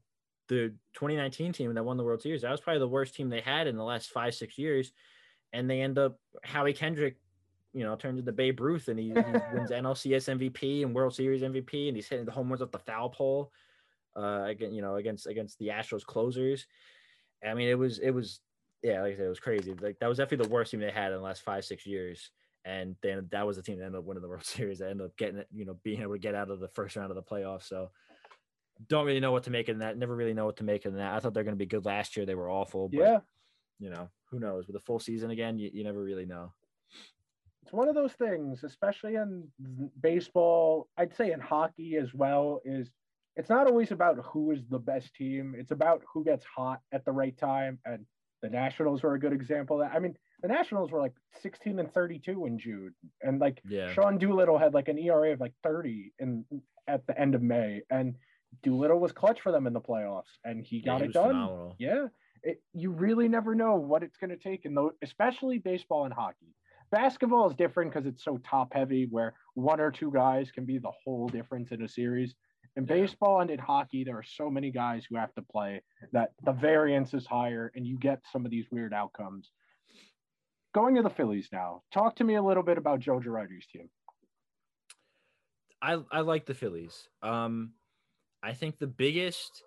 [0.50, 3.40] the 2019 team that won the world series that was probably the worst team they
[3.40, 4.92] had in the last five six years.
[5.54, 7.18] And they end up howie kendrick
[7.74, 9.14] you know turns into babe ruth and he, he
[9.54, 12.80] wins nlcs mvp and world series mvp and he's hitting the home runs up the
[12.80, 13.52] foul pole
[14.16, 16.66] uh again you know against against the astros closers.
[17.48, 18.42] I mean it was it was
[18.82, 19.74] yeah, like I said, it was crazy.
[19.74, 22.30] Like that was definitely the worst team they had in the last five, six years.
[22.66, 24.80] And then that was the team that ended up winning the World Series.
[24.80, 26.96] That ended up getting it, you know, being able to get out of the first
[26.96, 27.68] round of the playoffs.
[27.68, 27.90] So
[28.88, 29.98] don't really know what to make of that.
[29.98, 31.14] Never really know what to make of that.
[31.14, 32.26] I thought they're going to be good last year.
[32.26, 32.90] They were awful.
[32.90, 33.20] But, yeah.
[33.80, 34.68] You know, who knows?
[34.68, 36.54] With a full season again, you, you never really know.
[37.64, 39.48] It's one of those things, especially in
[40.02, 40.88] baseball.
[40.98, 42.62] I'd say in hockey as well.
[42.66, 42.90] Is
[43.36, 45.56] it's not always about who is the best team.
[45.58, 48.06] It's about who gets hot at the right time and
[48.42, 49.78] the Nationals were a good example.
[49.80, 49.92] that.
[49.94, 53.92] I mean, the Nationals were like 16 and 32 in June, and like yeah.
[53.94, 56.46] Sean Doolittle had like an ERA of like 30 in
[56.88, 58.16] at the end of May, and
[58.64, 61.30] Doolittle was clutch for them in the playoffs, and he got yeah, it done.
[61.30, 61.76] Phenomenal.
[61.80, 62.08] Yeah,
[62.44, 66.14] it, you really never know what it's going to take in those, especially baseball and
[66.14, 66.56] hockey.
[66.92, 70.78] basketball is different because it's so top heavy, where one or two guys can be
[70.78, 72.36] the whole difference in a series.
[72.80, 72.96] In Yeah.
[72.96, 76.54] baseball and in hockey, there are so many guys who have to play that the
[76.54, 79.52] variance is higher, and you get some of these weird outcomes.
[80.74, 83.90] Going to the Phillies now, talk to me a little bit about Joe Girardi's team.
[85.82, 87.10] I I like the Phillies.
[87.22, 87.74] Um,
[88.42, 89.64] I think the biggest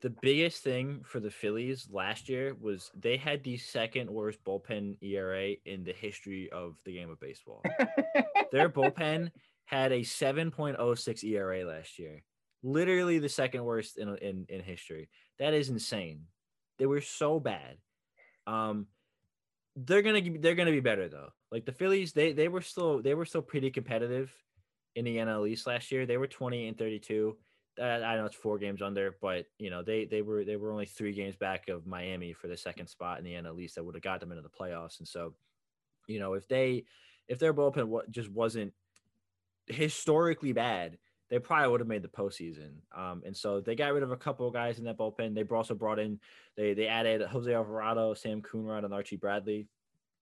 [0.00, 5.02] the biggest thing for the Phillies last year was they had the second worst bullpen
[5.02, 7.62] ERA in the history of the game of baseball.
[8.52, 9.32] Their bullpen
[9.64, 12.22] had a 7.06 ERA last year.
[12.64, 15.08] Literally the second worst in in, in history.
[15.38, 16.22] That is insane.
[16.78, 17.76] They were so bad.
[18.46, 18.88] Um
[19.76, 21.28] they're to they're to be better though.
[21.52, 24.32] Like the Phillies they they were still they were still pretty competitive
[24.94, 26.06] in the NL East last year.
[26.06, 27.36] They were 20 and 32.
[27.76, 30.70] Uh, I know it's four games under, but you know they they were they were
[30.70, 33.84] only three games back of Miami for the second spot in the NL East that
[33.84, 35.00] would have got them into the playoffs.
[35.00, 35.34] And so,
[36.06, 36.84] you know, if they
[37.26, 38.72] if their bullpen just wasn't
[39.66, 40.98] historically bad,
[41.30, 42.72] they probably would have made the postseason.
[42.96, 45.34] Um, and so they got rid of a couple of guys in that bullpen.
[45.34, 46.20] They also brought in
[46.56, 49.66] they they added Jose Alvarado, Sam Coonrod, and Archie Bradley.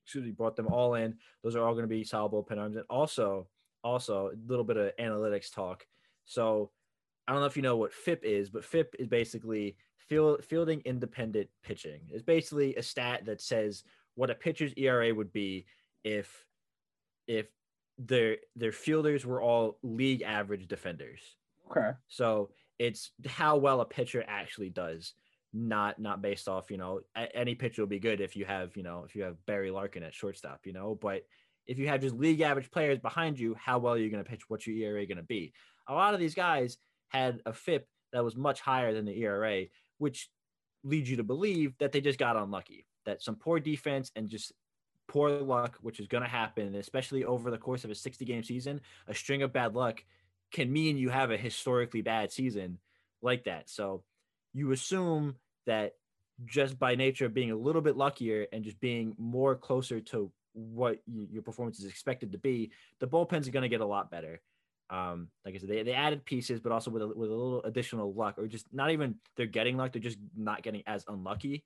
[0.04, 1.16] Excuse me, brought them all in.
[1.42, 2.76] Those are all going to be solid bullpen arms.
[2.76, 3.46] And also,
[3.84, 5.86] also a little bit of analytics talk.
[6.24, 6.70] So
[7.26, 10.82] I don't know if you know what FIP is, but FIP is basically field, fielding
[10.84, 12.00] independent pitching.
[12.10, 13.84] It's basically a stat that says
[14.14, 15.66] what a pitcher's ERA would be
[16.04, 16.44] if
[17.26, 17.46] if
[18.06, 21.20] their their fielders were all league average defenders.
[21.70, 21.90] Okay.
[22.08, 25.14] So it's how well a pitcher actually does,
[25.52, 28.76] not not based off you know a- any pitcher will be good if you have
[28.76, 31.22] you know if you have Barry Larkin at shortstop, you know, but
[31.66, 34.28] if you have just league average players behind you, how well are you going to
[34.28, 34.42] pitch?
[34.48, 35.52] What's your ERA going to be?
[35.88, 36.76] A lot of these guys
[37.08, 39.64] had a FIP that was much higher than the ERA,
[39.98, 40.28] which
[40.82, 44.52] leads you to believe that they just got unlucky, that some poor defense and just
[45.12, 48.42] poor luck, which is going to happen, especially over the course of a 60 game
[48.42, 50.02] season, a string of bad luck
[50.50, 52.78] can mean you have a historically bad season
[53.20, 53.68] like that.
[53.68, 54.04] So
[54.54, 55.36] you assume
[55.66, 55.96] that
[56.46, 60.32] just by nature of being a little bit luckier and just being more closer to
[60.54, 63.86] what y- your performance is expected to be, the bullpens are going to get a
[63.86, 64.40] lot better.
[64.88, 67.62] Um, like I said, they, they added pieces, but also with a, with a little
[67.64, 71.64] additional luck, or just not even they're getting luck, they're just not getting as unlucky.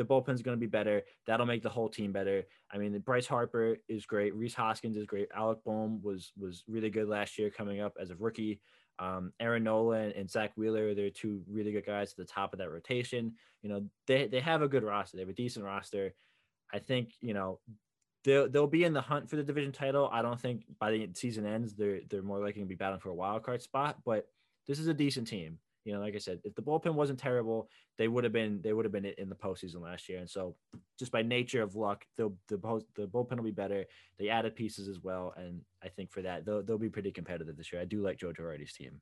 [0.00, 1.02] The bullpen's going to be better.
[1.26, 2.44] That'll make the whole team better.
[2.72, 4.34] I mean, Bryce Harper is great.
[4.34, 5.28] Rhys Hoskins is great.
[5.36, 8.62] Alec Bohm was was really good last year, coming up as a rookie.
[8.98, 12.60] Um, Aaron Nola and Zack Wheeler, they're two really good guys at the top of
[12.60, 13.34] that rotation.
[13.60, 15.18] You know, they they have a good roster.
[15.18, 16.14] They have a decent roster.
[16.72, 17.60] I think you know
[18.24, 20.08] they'll they'll be in the hunt for the division title.
[20.10, 23.10] I don't think by the season ends they're they're more likely to be battling for
[23.10, 23.98] a wild card spot.
[24.06, 24.28] But
[24.66, 25.58] this is a decent team.
[25.84, 28.72] You know, like I said, if the bullpen wasn't terrible, they would have been they
[28.72, 30.18] would have been in the postseason last year.
[30.18, 30.56] And so,
[30.98, 33.86] just by nature of luck, the post, the bullpen will be better.
[34.18, 37.56] They added pieces as well, and I think for that they'll they'll be pretty competitive
[37.56, 37.80] this year.
[37.80, 39.00] I do like Joe Girardi's team.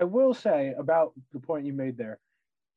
[0.00, 2.20] I will say about the point you made there.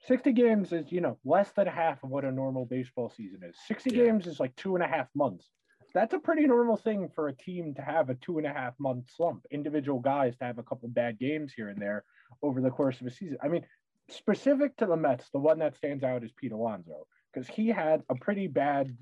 [0.08, 3.56] 60 games is, you know, less than half of what a normal baseball season is.
[3.68, 4.06] 60 Yeah.
[4.06, 5.52] games is like two and a half months.
[5.94, 8.74] That's a pretty normal thing for a team to have a two and a half
[8.80, 9.46] month slump.
[9.52, 12.04] Individual guys to have a couple bad games here and there
[12.42, 13.38] over the course of a season.
[13.42, 13.66] I mean,
[14.10, 18.04] specific to the Mets, the one that stands out is Pete Alonso because he had
[18.10, 18.96] a pretty bad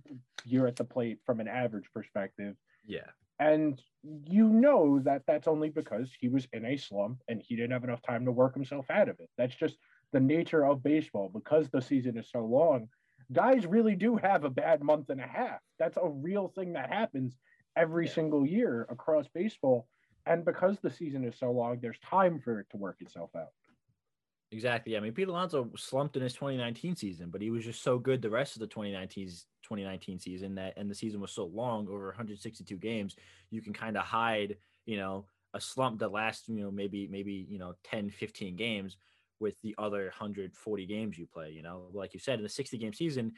[0.45, 2.55] year at the plate from an average perspective.
[2.85, 3.07] Yeah,
[3.39, 7.71] And you know that that's only because he was in a slump and he didn't
[7.71, 9.29] have enough time to work himself out of it.
[9.37, 9.77] That's just
[10.11, 12.89] the nature of baseball because the season is so long.
[13.31, 15.59] Guys really do have a bad month and a half.
[15.77, 17.37] That's a real thing that happens
[17.75, 18.13] every Yeah.
[18.13, 19.87] single year across baseball.
[20.25, 23.49] And because the season is so long, there's time for it to work itself out.
[24.51, 24.97] Exactly.
[24.97, 28.21] I mean, Pete Alonso slumped in his 2019 season, but he was just so good
[28.21, 32.07] the rest of the 2019 2019 season that, and the season was so long, over
[32.07, 33.15] 162 games,
[33.51, 37.45] you can kind of hide, you know, a slump that lasts, you know, maybe maybe
[37.47, 38.97] you know 10, 15 games
[39.39, 41.51] with the other 140 games you play.
[41.51, 43.33] You know, like you said, in the 60 game season,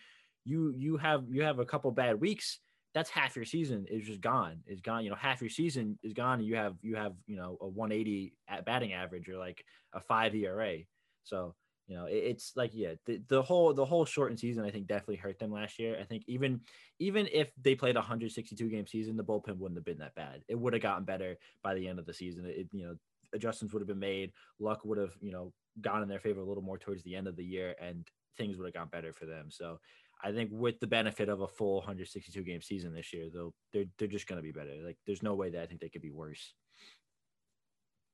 [0.46, 2.60] you you have you have a couple bad weeks.
[2.94, 4.60] That's half your season is just gone.
[4.68, 5.04] Is gone.
[5.04, 6.40] You know, half your season is gone.
[6.40, 9.64] And you have you have you know a 180 at batting average or like
[9.94, 10.80] a five ERA.
[11.24, 11.56] So
[11.88, 14.88] you know, it, it's like yeah, the, the whole the whole shortened season I think
[14.88, 15.98] definitely hurt them last year.
[16.00, 16.62] I think even
[17.00, 20.42] even if they played a 162 game season, the bullpen wouldn't have been that bad.
[20.48, 22.46] It would have gotten better by the end of the season.
[22.46, 22.96] It you know
[23.34, 24.32] adjustments would have been made.
[24.60, 27.28] Luck would have you know gone in their favor a little more towards the end
[27.28, 29.48] of the year, and things would have gone better for them.
[29.50, 29.80] So
[30.24, 33.86] I think with the benefit of a full 162 game season this year, though, they're
[33.98, 34.76] they're just going to be better.
[34.84, 36.54] Like there's no way that I think they could be worse.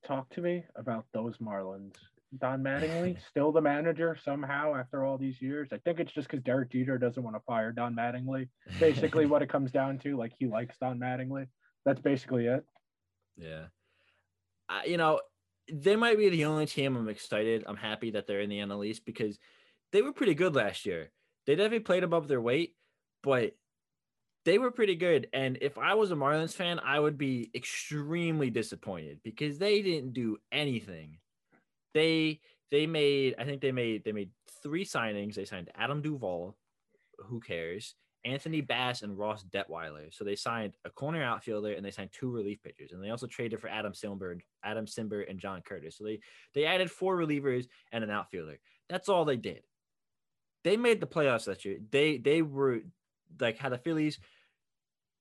[0.05, 1.95] Talk to me about those Marlins
[2.37, 5.69] Don Mattingly, still the manager somehow after all these years.
[5.71, 8.49] I think it's just because Derek Jeter doesn't want to fire Don Mattingly.
[8.79, 11.47] Basically, what it comes down to, like he likes Don Mattingly.
[11.85, 12.65] That's basically it.
[13.37, 13.65] Yeah.
[14.67, 15.21] I, you know,
[15.71, 17.63] they might be the only team I'm excited.
[17.65, 19.39] I'm happy that they're in the NL East because
[19.91, 21.11] they were pretty good last year.
[21.47, 22.75] They definitely played above their weight,
[23.23, 23.55] but
[24.45, 25.27] they were pretty good.
[25.33, 30.13] And if I was a Marlins fan, I would be extremely disappointed because they didn't
[30.13, 31.17] do anything.
[31.93, 34.29] They they made I think they made they made
[34.61, 35.35] three signings.
[35.35, 36.57] They signed Adam Duvall,
[37.17, 37.95] who cares,
[38.25, 40.13] Anthony Bass and Ross Detwiler.
[40.13, 42.91] So they signed a corner outfielder and they signed two relief pitchers.
[42.91, 45.97] And they also traded for Adam Silver, Adam Cimber, and John Curtis.
[45.97, 46.19] So they
[46.53, 48.59] they added four relievers and an outfielder.
[48.89, 49.63] That's all they did.
[50.63, 51.77] They made the playoffs that year.
[51.91, 52.81] They they were
[53.39, 54.19] like how the Phillies,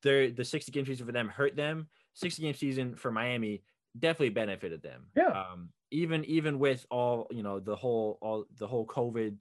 [0.02, 1.88] their the 60 game season for them hurt them.
[2.14, 3.62] 60 game season for Miami
[3.98, 5.06] definitely benefited them.
[5.16, 5.28] Yeah.
[5.28, 9.36] Um, even even with all you know the whole all the whole COVID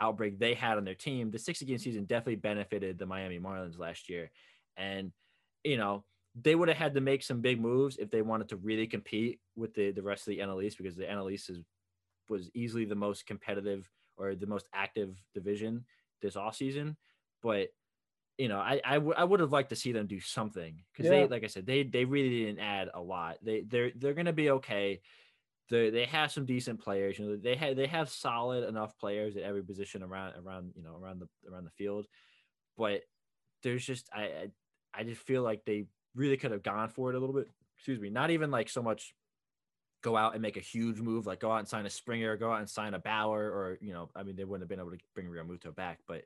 [0.00, 3.78] outbreak they had on their team, the 60 game season definitely benefited the Miami Marlins
[3.78, 4.30] last year.
[4.76, 5.12] And,
[5.64, 6.04] you know,
[6.40, 9.40] they would have had to make some big moves if they wanted to really compete
[9.54, 11.60] with the, the rest of the NL East because the NL East is,
[12.28, 15.86] was easily the most competitive or the most active division
[16.22, 16.96] this offseason.
[17.42, 17.68] But,
[18.38, 21.06] you know, I, I, w- I would have liked to see them do something because
[21.06, 21.10] Yeah.
[21.10, 23.38] they, like I said, they, they really didn't add a lot.
[23.42, 25.00] They, they're, they're going to be okay
[25.68, 27.18] they they have some decent players.
[27.18, 30.82] You know, they have they have solid enough players at every position around around you
[30.82, 32.06] know around the around the field,
[32.76, 33.02] but
[33.62, 34.48] there's just I I,
[34.94, 37.48] I just feel like they really could have gone for it a little bit.
[37.76, 39.14] Excuse me, not even like so much
[40.02, 42.52] go out and make a huge move, like go out and sign a Springer, go
[42.52, 44.92] out and sign a Bauer, or you know, I mean, they wouldn't have been able
[44.96, 46.24] to bring Realmuto back, but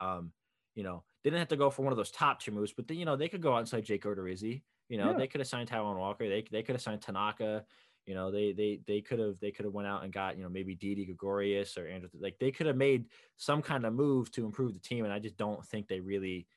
[0.00, 0.32] um,
[0.74, 2.88] you know, they didn't have to go for one of those top tier moves, but
[2.88, 4.62] then, you know, they could go out and sign Jake Odorizzi.
[4.88, 5.18] You know, Yeah.
[5.18, 6.28] they could have signed Taijuan Walker.
[6.28, 7.64] They they could have signed Tanaka.
[8.06, 10.42] You know, they they they could have they could have went out and got you
[10.42, 12.08] know maybe Didi Gregorius or Andrew.
[12.18, 13.06] Like they could have made
[13.36, 16.48] some kind of move to improve the team, and I just don't think they really.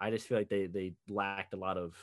[0.00, 1.94] I just feel like they they lacked a lot of,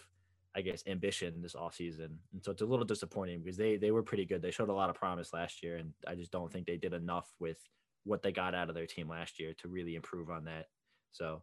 [0.55, 2.17] I guess, ambition this offseason.
[2.31, 4.41] and so it's a little disappointing because they they were pretty good.
[4.41, 6.93] They showed a lot of promise last year, and I just don't think they did
[6.93, 7.57] enough with
[8.03, 10.67] what they got out of their team last year to really improve on that.
[11.11, 11.41] So,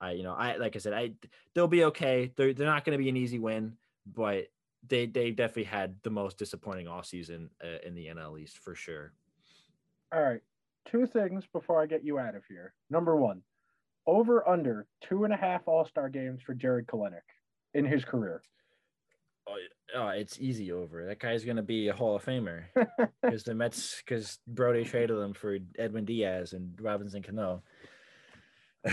[0.00, 1.12] I you know I like I said I
[1.54, 2.32] they'll be okay.
[2.36, 3.74] They're they're not going to be an easy win,
[4.06, 4.46] but
[4.88, 9.12] they they definitely had the most disappointing offseason uh, in the NL East for sure.
[10.12, 10.40] All right.
[10.86, 12.72] Two things before I get you out of here.
[12.88, 13.42] Number one,
[14.06, 17.20] over under two and a half All Star games for Jarred Kelenic
[17.74, 18.42] in his career.
[19.48, 19.56] Oh,
[19.96, 21.06] oh, it's easy over.
[21.06, 22.64] That guy's going to be a Hall of Famer
[23.22, 27.62] because the Mets because Brodie traded them for Edwin Diaz and Robinson Cano.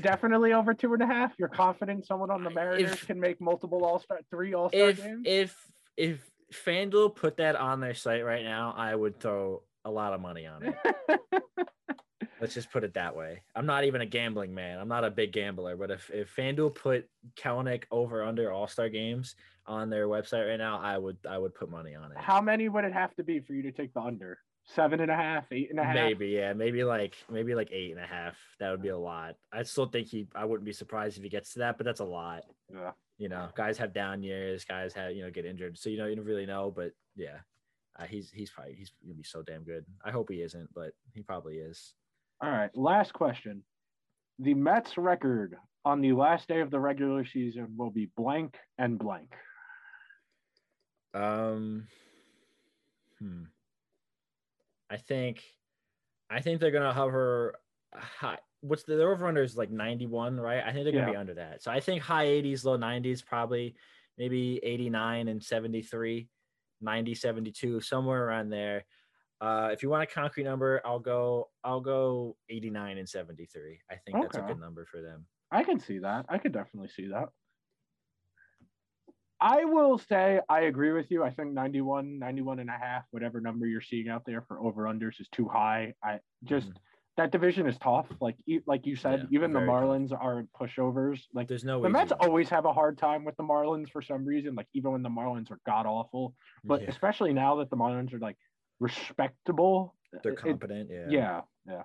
[0.00, 1.32] Definitely over two and a half.
[1.38, 4.90] You're confident someone on the Mariners If- can make multiple All Star, three All Star
[4.90, 5.22] if games?
[5.26, 5.56] if
[5.96, 10.20] if FanDuel put that on their site right now, I would throw a lot of
[10.20, 10.74] money on it.
[12.40, 13.42] Let's just put it that way.
[13.54, 14.78] I'm not even a gambling man.
[14.78, 18.88] I'm not a big gambler, but if if FanDuel put Kelenic over under All Star
[18.88, 22.18] games on their website right now, I would I would put money on it.
[22.18, 24.38] How many would it have to be for you to take the under?
[24.66, 25.94] Seven and a half, eight and a half.
[25.94, 28.34] Maybe yeah, maybe like maybe like eight and a half.
[28.60, 29.36] That would be a lot.
[29.52, 30.26] I still think he.
[30.34, 32.44] I wouldn't be surprised if he gets to that, but that's a lot.
[32.72, 32.92] Yeah.
[33.18, 34.64] You know, guys have down years.
[34.64, 36.72] Guys have you know get injured, so you know you don't really know.
[36.74, 37.38] But yeah,
[37.98, 39.84] uh, he's he's probably he's gonna be so damn good.
[40.02, 41.94] I hope he isn't, but he probably is.
[42.44, 42.70] All right.
[42.76, 43.62] Last question.
[44.38, 48.98] The Mets record on the last day of the regular season will be blank and
[48.98, 49.32] blank.
[51.14, 51.86] Um,
[53.18, 53.44] hmm.
[54.90, 55.42] I think,
[56.28, 57.54] I think they're gonna hover
[57.94, 58.38] high.
[58.60, 60.62] What's the their over under is like ninety one, right?
[60.62, 61.62] I think they're gonna be under that.
[61.62, 63.74] So I think high eighties, low nineties, probably
[64.18, 66.28] maybe eighty nine and 73,
[66.82, 68.84] 90, 72, somewhere around there.
[69.40, 71.50] Uh, if you want a concrete number, I'll go.
[71.62, 73.80] I'll go eighty nine and seventy three.
[73.90, 75.26] I think that's a good number for them.
[75.50, 76.26] I can see that.
[76.28, 77.30] I could definitely see that.
[79.40, 81.22] I will say I agree with you.
[81.22, 84.84] I think 91, 91 and a half, whatever number you're seeing out there for over
[84.84, 85.94] unders is too high.
[86.02, 86.76] I just Mhm.
[87.16, 88.10] that division is tough.
[88.20, 88.36] Like
[88.66, 89.76] like you said, Yeah, even the very tough.
[89.76, 91.26] Marlins aren't pushovers.
[91.34, 94.24] Like There's no the Mets always have a hard time with the Marlins for some
[94.24, 94.54] reason.
[94.54, 96.34] Like even when the Marlins are god awful,
[96.64, 98.38] but Yeah, especially now that the Marlins are like
[98.80, 99.94] respectable.
[100.22, 100.90] they're it- competent.
[100.90, 101.06] yeah.
[101.08, 101.82] yeah, yeah.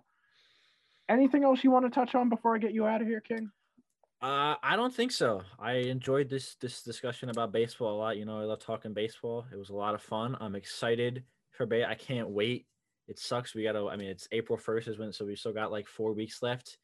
[1.07, 3.49] Anything else you want to touch on before I get you out of here, King?
[4.21, 5.41] Uh, I don't think so.
[5.57, 8.17] I enjoyed this this discussion about baseball a lot.
[8.17, 9.45] You know, I love talking baseball.
[9.51, 10.37] It was a lot of fun.
[10.39, 11.85] I'm excited for bay.
[11.85, 12.67] I can't wait.
[13.07, 13.55] It sucks.
[13.55, 13.89] We got to.
[13.89, 16.77] I mean, it's April first is when, so we still got like four weeks left.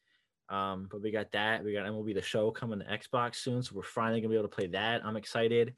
[0.48, 1.62] Um, but we got that.
[1.62, 4.48] We got MLB the Show coming to Xbox soon, so we're finally gonna be able
[4.48, 5.04] to play that.
[5.04, 5.74] I'm excited.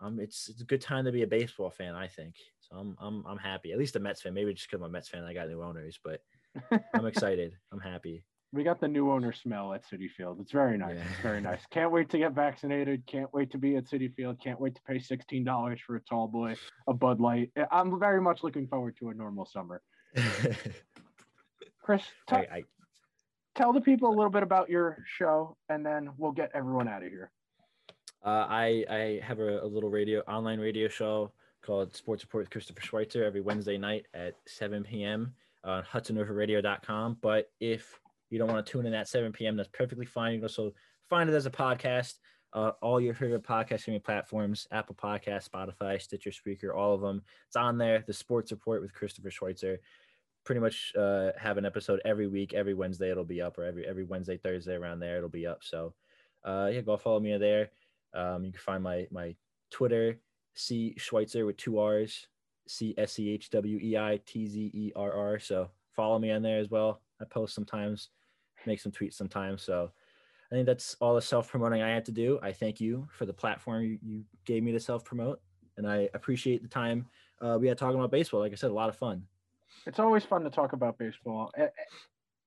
[0.00, 1.94] Um, it's it's a good time to be a baseball fan.
[1.94, 2.76] I think so.
[2.76, 3.72] I'm I'm I'm happy.
[3.72, 4.34] At least a Mets fan.
[4.34, 6.20] Maybe just because I'm a Mets fan, I got new owners, but
[6.94, 7.52] I'm excited.
[7.72, 8.24] I'm happy.
[8.52, 10.38] We got the new owner smell at Citi Field.
[10.40, 10.94] It's very nice.
[10.94, 11.02] Yeah.
[11.10, 11.60] It's very nice.
[11.70, 13.04] Can't wait to get vaccinated.
[13.06, 14.40] Can't wait to be at Citi Field.
[14.40, 16.54] Can't wait to pay sixteen dollars for a tall boy,
[16.86, 17.50] a Bud Light.
[17.72, 19.82] I'm very much looking forward to a normal summer.
[21.82, 22.64] Chris, t- I, I,
[23.54, 27.02] tell the people a little bit about your show, and then we'll get everyone out
[27.02, 27.30] of here.
[28.24, 31.32] Uh, I I have a, a little radio online radio show
[31.62, 35.34] called Sports Report with Christopher Schweitzer every Wednesday night at 7 p.m.
[35.62, 37.18] on HudsonRiverRadio.com.
[37.20, 37.98] But if
[38.30, 40.32] you don't want to tune in at 7 p.m., that's perfectly fine.
[40.32, 40.72] You can also
[41.08, 42.14] find it as a podcast.
[42.54, 47.22] Uh, all your favorite podcast streaming platforms: Apple Podcast, Spotify, Stitcher, Spreaker, all of them.
[47.46, 48.04] It's on there.
[48.06, 49.80] The Sports Report with Christopher Schweitzer.
[50.44, 52.54] Pretty much uh, have an episode every week.
[52.54, 55.64] Every Wednesday it'll be up, or every every Wednesday, Thursday around there it'll be up.
[55.64, 55.94] So,
[56.44, 57.70] uh, yeah, go follow me there.
[58.14, 59.34] Um, you can find my my
[59.70, 60.18] Twitter,
[60.54, 62.26] C Schweitzer with two R's,
[62.66, 65.38] C S C H W E I T Z E R R.
[65.38, 67.00] So follow me on there as well.
[67.20, 68.10] I post sometimes,
[68.66, 69.62] make some tweets sometimes.
[69.62, 69.90] So
[70.50, 72.38] I think that's all the self promoting I had to do.
[72.42, 75.40] I thank you for the platform you, you gave me to self promote,
[75.76, 77.06] and I appreciate the time
[77.40, 78.40] uh, we had talking about baseball.
[78.40, 79.22] Like I said, a lot of fun.
[79.86, 81.52] It's always fun to talk about baseball.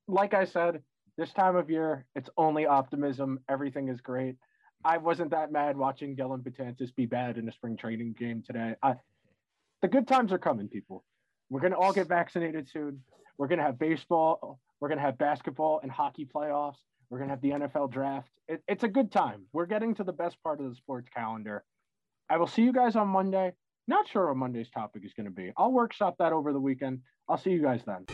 [0.08, 0.82] Like I said,
[1.18, 3.40] this time of year, it's only optimism.
[3.50, 4.38] Everything is great.
[4.84, 8.76] I wasn't that mad watching Dellin Betances be bad in a spring training game today.
[8.82, 8.96] I,
[9.82, 11.04] the good times are coming, people.
[11.50, 13.02] We're gonna all get vaccinated soon.
[13.38, 14.60] We're gonna have baseball.
[14.80, 16.78] We're gonna have basketball and hockey playoffs.
[17.10, 18.30] We're gonna have the NFL draft.
[18.48, 19.46] It, it's a good time.
[19.54, 21.64] We're getting to the best part of the sports calendar.
[22.30, 23.54] I will see you guys on Monday.
[23.88, 25.54] Not sure what Monday's topic is going to be.
[25.56, 27.00] I'll workshop that over the weekend.
[27.30, 28.06] I'll see you guys then.